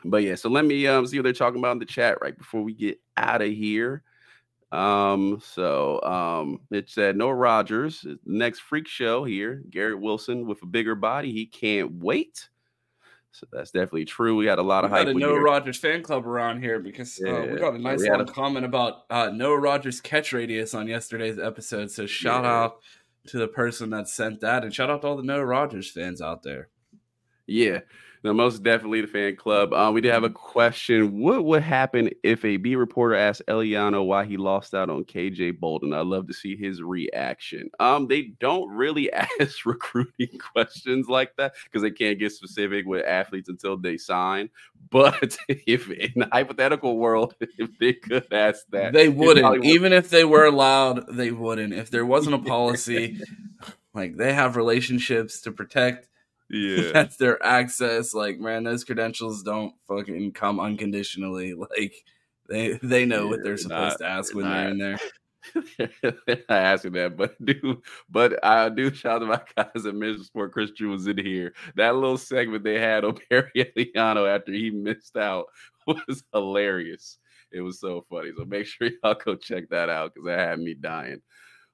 [0.05, 2.37] But yeah, so let me um, see what they're talking about in the chat right
[2.37, 4.03] before we get out of here.
[4.73, 9.63] Um, so um, it said Noah Rogers, next freak show here.
[9.71, 11.31] Garrett Wilson with a bigger body.
[11.31, 12.49] He can't wait.
[13.35, 14.37] So that's definitely true.
[14.37, 15.17] We had a lot of We of got hype.
[15.17, 18.25] a Noah Rogers fan club around here because uh, we got a nice long a-
[18.27, 21.91] comment about uh, Noah Rogers catch radius on yesterday's episode.
[21.91, 22.53] So shout Yeah.
[22.65, 22.81] out
[23.29, 26.21] to the person that sent that, and shout out to all the Noah Rogers fans
[26.21, 26.69] out there.
[27.47, 27.81] Yeah,
[28.25, 29.73] no, most definitely the fan club.
[29.73, 31.19] Uh, we did have a question.
[31.21, 35.59] What would happen if a B reporter asked Eliano why he lost out on KJ
[35.59, 35.93] Bolden?
[35.93, 37.69] I'd love to see his reaction.
[37.81, 43.05] Um, they don't really ask recruiting questions like that because they can't get specific with
[43.05, 44.51] athletes until they sign.
[44.91, 50.11] But if in the hypothetical world, if they could ask that, They wouldn't, even if
[50.11, 51.73] they were allowed, they wouldn't.
[51.73, 53.21] If there wasn't a policy,
[53.95, 56.09] like they have relationships to protect.
[56.53, 56.91] Yeah.
[56.95, 58.15] That's their access.
[58.15, 61.55] Like, man, those credentials don't fucking come unconditionally.
[61.59, 61.95] Like,
[62.49, 64.99] they they know what Yeah, they're they're supposed not- to ask when they're in there.
[66.49, 70.25] I asking that, but do but I do shout out to my guys at Mission
[70.25, 70.53] Sport.
[70.53, 71.53] Chris Drew was in here.
[71.77, 75.47] That little segment they had on Perry Eliano after he missed out
[75.87, 77.19] was hilarious.
[77.51, 78.31] It was so funny.
[78.37, 81.23] So make sure y'all go check that out because that had me dying.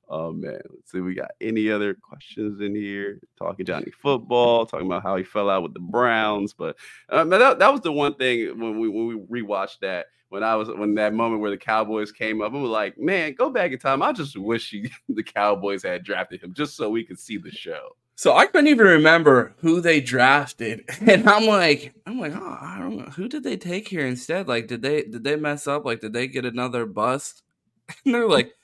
[0.09, 1.01] Oh man, let's see.
[1.01, 3.21] We got any other questions in here?
[3.39, 6.53] Talking Johnny football, talking about how he fell out with the Browns.
[6.53, 6.77] But
[7.11, 10.57] um, that, that was the one thing when we when we rewatched that when I
[10.57, 13.73] was when that moment where the Cowboys came up, I was like, man, go back
[13.73, 14.03] in time.
[14.03, 17.51] I just wish he, the Cowboys had drafted him just so we could see the
[17.51, 17.97] show.
[18.15, 22.77] So I couldn't even remember who they drafted, and I'm like, I'm like, oh, I
[22.79, 24.49] don't know, who did they take here instead?
[24.49, 25.85] Like, did they did they mess up?
[25.85, 27.43] Like, did they get another bust?
[28.05, 28.55] And they're like,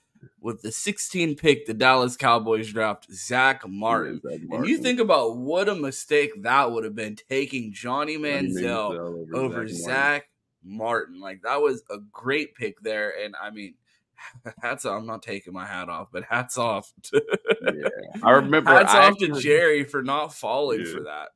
[0.41, 4.21] with the 16 pick, the Dallas Cowboys draft Zach Martin.
[4.23, 8.93] Zach And you think about what a mistake that would have been taking Johnny Manziel
[8.93, 10.29] Manziel over Zach Zach
[10.63, 11.21] Martin.
[11.21, 13.75] Like that was a great pick there, and I mean,
[14.63, 14.99] hats off.
[15.01, 16.93] I'm not taking my hat off, but hats off.
[17.05, 17.23] To,
[17.63, 17.89] Yeah.
[18.23, 20.93] I remember hats I off to Jerry for not falling Yeah.
[20.93, 21.29] for that.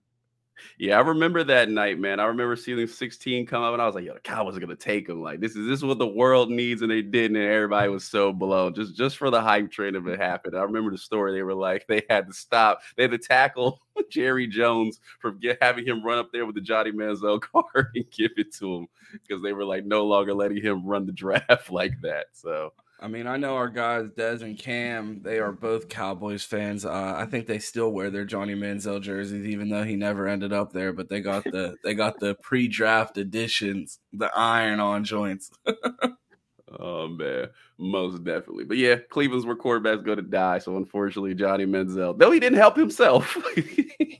[0.78, 2.20] Yeah, I remember that night, man.
[2.20, 4.76] I remember seeing 16 come up, and I was like, "Yo, the Cowboys are gonna
[4.76, 5.20] take him.
[5.22, 8.04] Like, this is this is what the world needs," and they didn't, and everybody was
[8.04, 10.56] so blown just just for the hype train of it happened.
[10.56, 11.32] I remember the story.
[11.32, 12.80] They were like, they had to stop.
[12.96, 13.80] They had to tackle
[14.10, 18.10] Jerry Jones from get, having him run up there with the Johnny Manziel card and
[18.10, 21.70] give it to him because they were like no longer letting him run the draft
[21.70, 22.26] like that.
[22.32, 26.84] So I mean, I know our guys, Dez and Cam, they are both Cowboys fans.
[26.84, 30.52] Uh, I think they still wear their Johnny Manziel jerseys, even though he never ended
[30.52, 30.92] up there.
[30.92, 35.50] But they got the they got the pre-draft editions, the iron-on joints.
[36.80, 38.64] oh man, most definitely.
[38.64, 40.58] But yeah, Cleveland's where quarterbacks go to die.
[40.58, 43.36] So unfortunately, Johnny Manziel, though he didn't help himself.
[43.56, 43.62] no,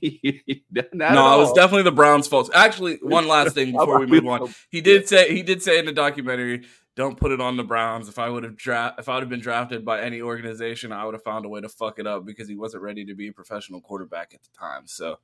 [0.01, 2.49] it was definitely the Browns' fault.
[2.53, 5.85] Actually, one last thing before we move on, he did say he did say in
[5.85, 6.65] the documentary
[6.99, 8.09] don't put it on the Browns.
[8.09, 11.05] If I would have dra- if I would have been drafted by any organization, I
[11.05, 13.29] would have found a way to fuck it up because he wasn't ready to be
[13.29, 14.85] a professional quarterback at the time.
[14.85, 15.17] So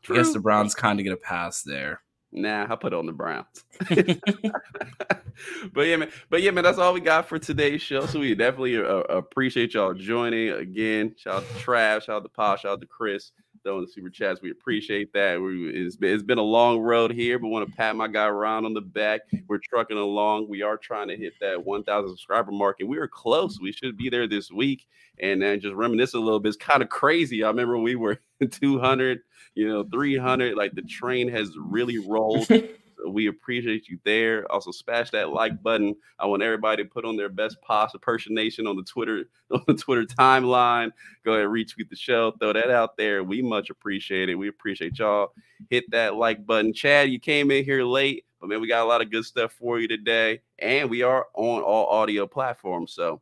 [0.00, 0.16] True.
[0.16, 2.00] I guess the Browns kind of get a pass there.
[2.32, 3.62] Nah, I put it on the Browns.
[5.74, 6.10] but yeah, man.
[6.30, 6.64] But yeah, man.
[6.64, 8.06] That's all we got for today's show.
[8.06, 11.14] So we definitely uh, appreciate y'all joining again.
[11.18, 12.04] Shout out to Trav.
[12.04, 12.56] Shout out to Paul.
[12.56, 14.40] Shout out to Chris throwing the super chats.
[14.42, 15.40] We appreciate that.
[15.40, 18.28] We, it's, been, it's been a long road here, but want to pat my guy
[18.28, 19.22] Ron on the back.
[19.48, 20.48] We're trucking along.
[20.48, 23.58] We are trying to hit that 1,000 subscriber mark, and we are close.
[23.60, 24.86] We should be there this week.
[25.20, 26.48] And then just reminisce a little bit.
[26.48, 27.42] It's kind of crazy.
[27.42, 29.20] I remember we were 200,
[29.54, 30.56] you know, 300.
[30.56, 32.48] Like the train has really rolled.
[33.06, 34.50] we appreciate you there.
[34.50, 35.94] Also, smash that like button.
[36.18, 39.74] I want everybody to put on their best pos impersonation on the Twitter on the
[39.74, 40.90] Twitter timeline.
[41.24, 43.24] Go ahead, retweet the show, throw that out there.
[43.24, 44.34] We much appreciate it.
[44.34, 45.32] We appreciate y'all.
[45.70, 46.72] Hit that like button.
[46.72, 49.52] Chad, you came in here late, but man, we got a lot of good stuff
[49.52, 52.92] for you today, and we are on all audio platforms.
[52.92, 53.20] So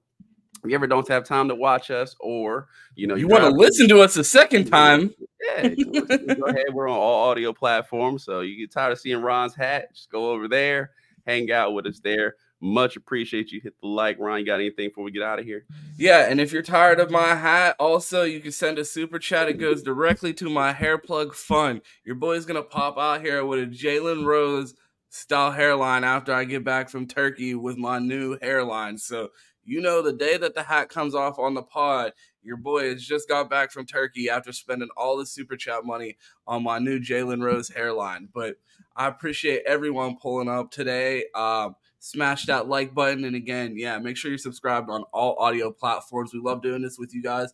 [0.68, 3.50] you ever don't have time to watch us, or you know you, you want to
[3.50, 6.66] listen to us a second time, yeah, go ahead.
[6.72, 10.30] We're on all audio platforms, so you get tired of seeing Ron's hat, just go
[10.30, 10.90] over there,
[11.26, 12.36] hang out with us there.
[12.58, 13.60] Much appreciate you.
[13.60, 14.40] Hit the like, Ron.
[14.40, 15.66] You got anything before we get out of here?
[15.98, 19.48] Yeah, and if you're tired of my hat, also you can send a super chat.
[19.48, 21.82] It goes directly to my hair plug fund.
[22.02, 24.74] Your boy's gonna pop out here with a Jalen Rose
[25.10, 28.96] style hairline after I get back from Turkey with my new hairline.
[28.98, 29.28] So
[29.66, 32.12] you know, the day that the hat comes off on the pod,
[32.42, 36.16] your boy has just got back from Turkey after spending all the super chat money
[36.46, 38.28] on my new Jalen Rose hairline.
[38.32, 38.56] But
[38.94, 41.24] I appreciate everyone pulling up today.
[41.34, 43.24] Um, smash that like button.
[43.24, 46.32] And again, yeah, make sure you're subscribed on all audio platforms.
[46.32, 47.52] We love doing this with you guys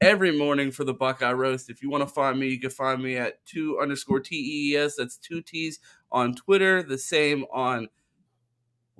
[0.00, 1.68] every morning for the Buckeye Roast.
[1.68, 4.72] If you want to find me, you can find me at two underscore T E
[4.72, 4.96] E S.
[4.96, 5.78] That's two T's
[6.10, 6.82] on Twitter.
[6.82, 7.88] The same on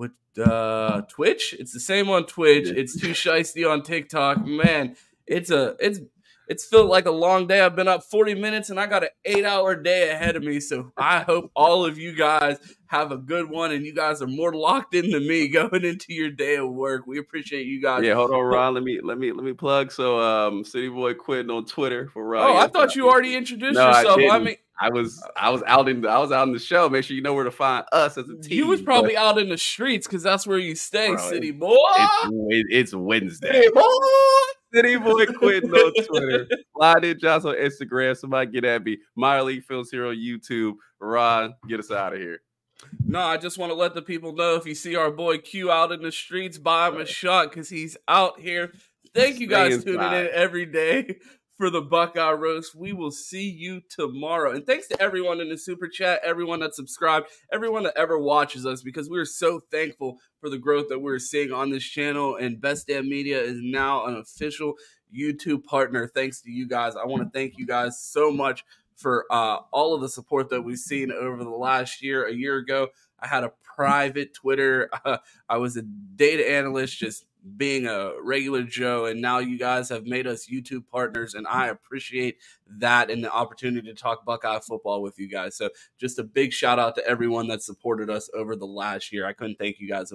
[0.01, 0.13] with
[0.45, 1.55] uh, Twitch.
[1.59, 2.69] It's the same on Twitch.
[2.69, 4.45] It's too shisty on TikTok.
[4.47, 4.97] Man,
[5.27, 6.01] it's a it's
[6.49, 7.61] it's felt like a long day.
[7.61, 10.59] I've been up 40 minutes and I got an eight hour day ahead of me.
[10.59, 14.27] So I hope all of you guys have a good one and you guys are
[14.27, 17.07] more locked in than me going into your day of work.
[17.07, 18.03] We appreciate you guys.
[18.03, 18.75] Yeah, hold on, Ron.
[18.75, 19.93] Let me let me let me plug.
[19.93, 22.51] So um City Boy Quinton on Twitter for Ron.
[22.51, 24.19] Oh, I thought you already introduced no, yourself.
[24.19, 26.59] I, I, mean I was I was out in the, I was out in the
[26.59, 26.89] show.
[26.89, 28.59] Make sure you know where to find us as a team.
[28.59, 31.51] You was probably but, out in the streets because that's where you stay, bro, City
[31.51, 31.77] Boy.
[32.49, 33.53] It's, it's Wednesday.
[33.53, 33.83] City Boy.
[34.73, 36.49] City Boy Quinton on Twitter.
[37.01, 38.17] Did Josh on Instagram.
[38.17, 38.99] Somebody get at me.
[39.17, 40.75] Minor League Films here on YouTube.
[40.99, 42.41] Ron, get us out of here.
[43.05, 45.71] No, I just want to let the people know if you see our boy Q
[45.71, 48.73] out in the streets, buy him a shot because he's out here.
[49.15, 51.19] Thank you guys tuning in every day
[51.61, 52.75] for the Buckeye Roast.
[52.75, 54.51] We will see you tomorrow.
[54.51, 58.65] And thanks to everyone in the super chat, everyone that subscribed, everyone that ever watches
[58.65, 62.35] us, because we're so thankful for the growth that we're seeing on this channel.
[62.35, 64.73] And Best Damn Media is now an official
[65.15, 66.07] YouTube partner.
[66.07, 66.97] Thanks to you guys.
[66.97, 68.65] I want to thank you guys so much
[68.97, 72.27] for uh, all of the support that we've seen over the last year.
[72.27, 72.89] A year ago,
[73.21, 74.89] I had a private Twitter.
[75.05, 75.19] Uh,
[75.51, 80.07] I was a data analyst, just being a regular Joe, and now you guys have
[80.07, 82.39] made us YouTube partners, and I appreciate
[82.79, 85.57] that and the opportunity to talk Buckeye football with you guys.
[85.57, 89.27] So, just a big shout out to everyone that supported us over the last year.
[89.27, 90.13] I couldn't thank you guys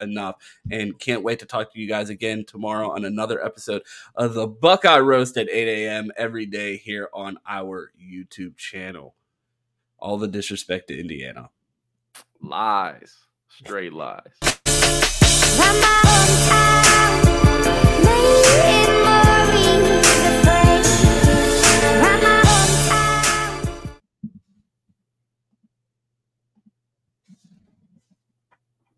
[0.00, 0.36] enough,
[0.70, 3.82] and can't wait to talk to you guys again tomorrow on another episode
[4.14, 6.10] of the Buckeye Roast at 8 a.m.
[6.16, 9.14] every day here on our YouTube channel.
[9.98, 11.50] All the disrespect to Indiana.
[12.40, 13.18] Lies,
[13.48, 14.61] straight lies.
[15.72, 16.81] Come on,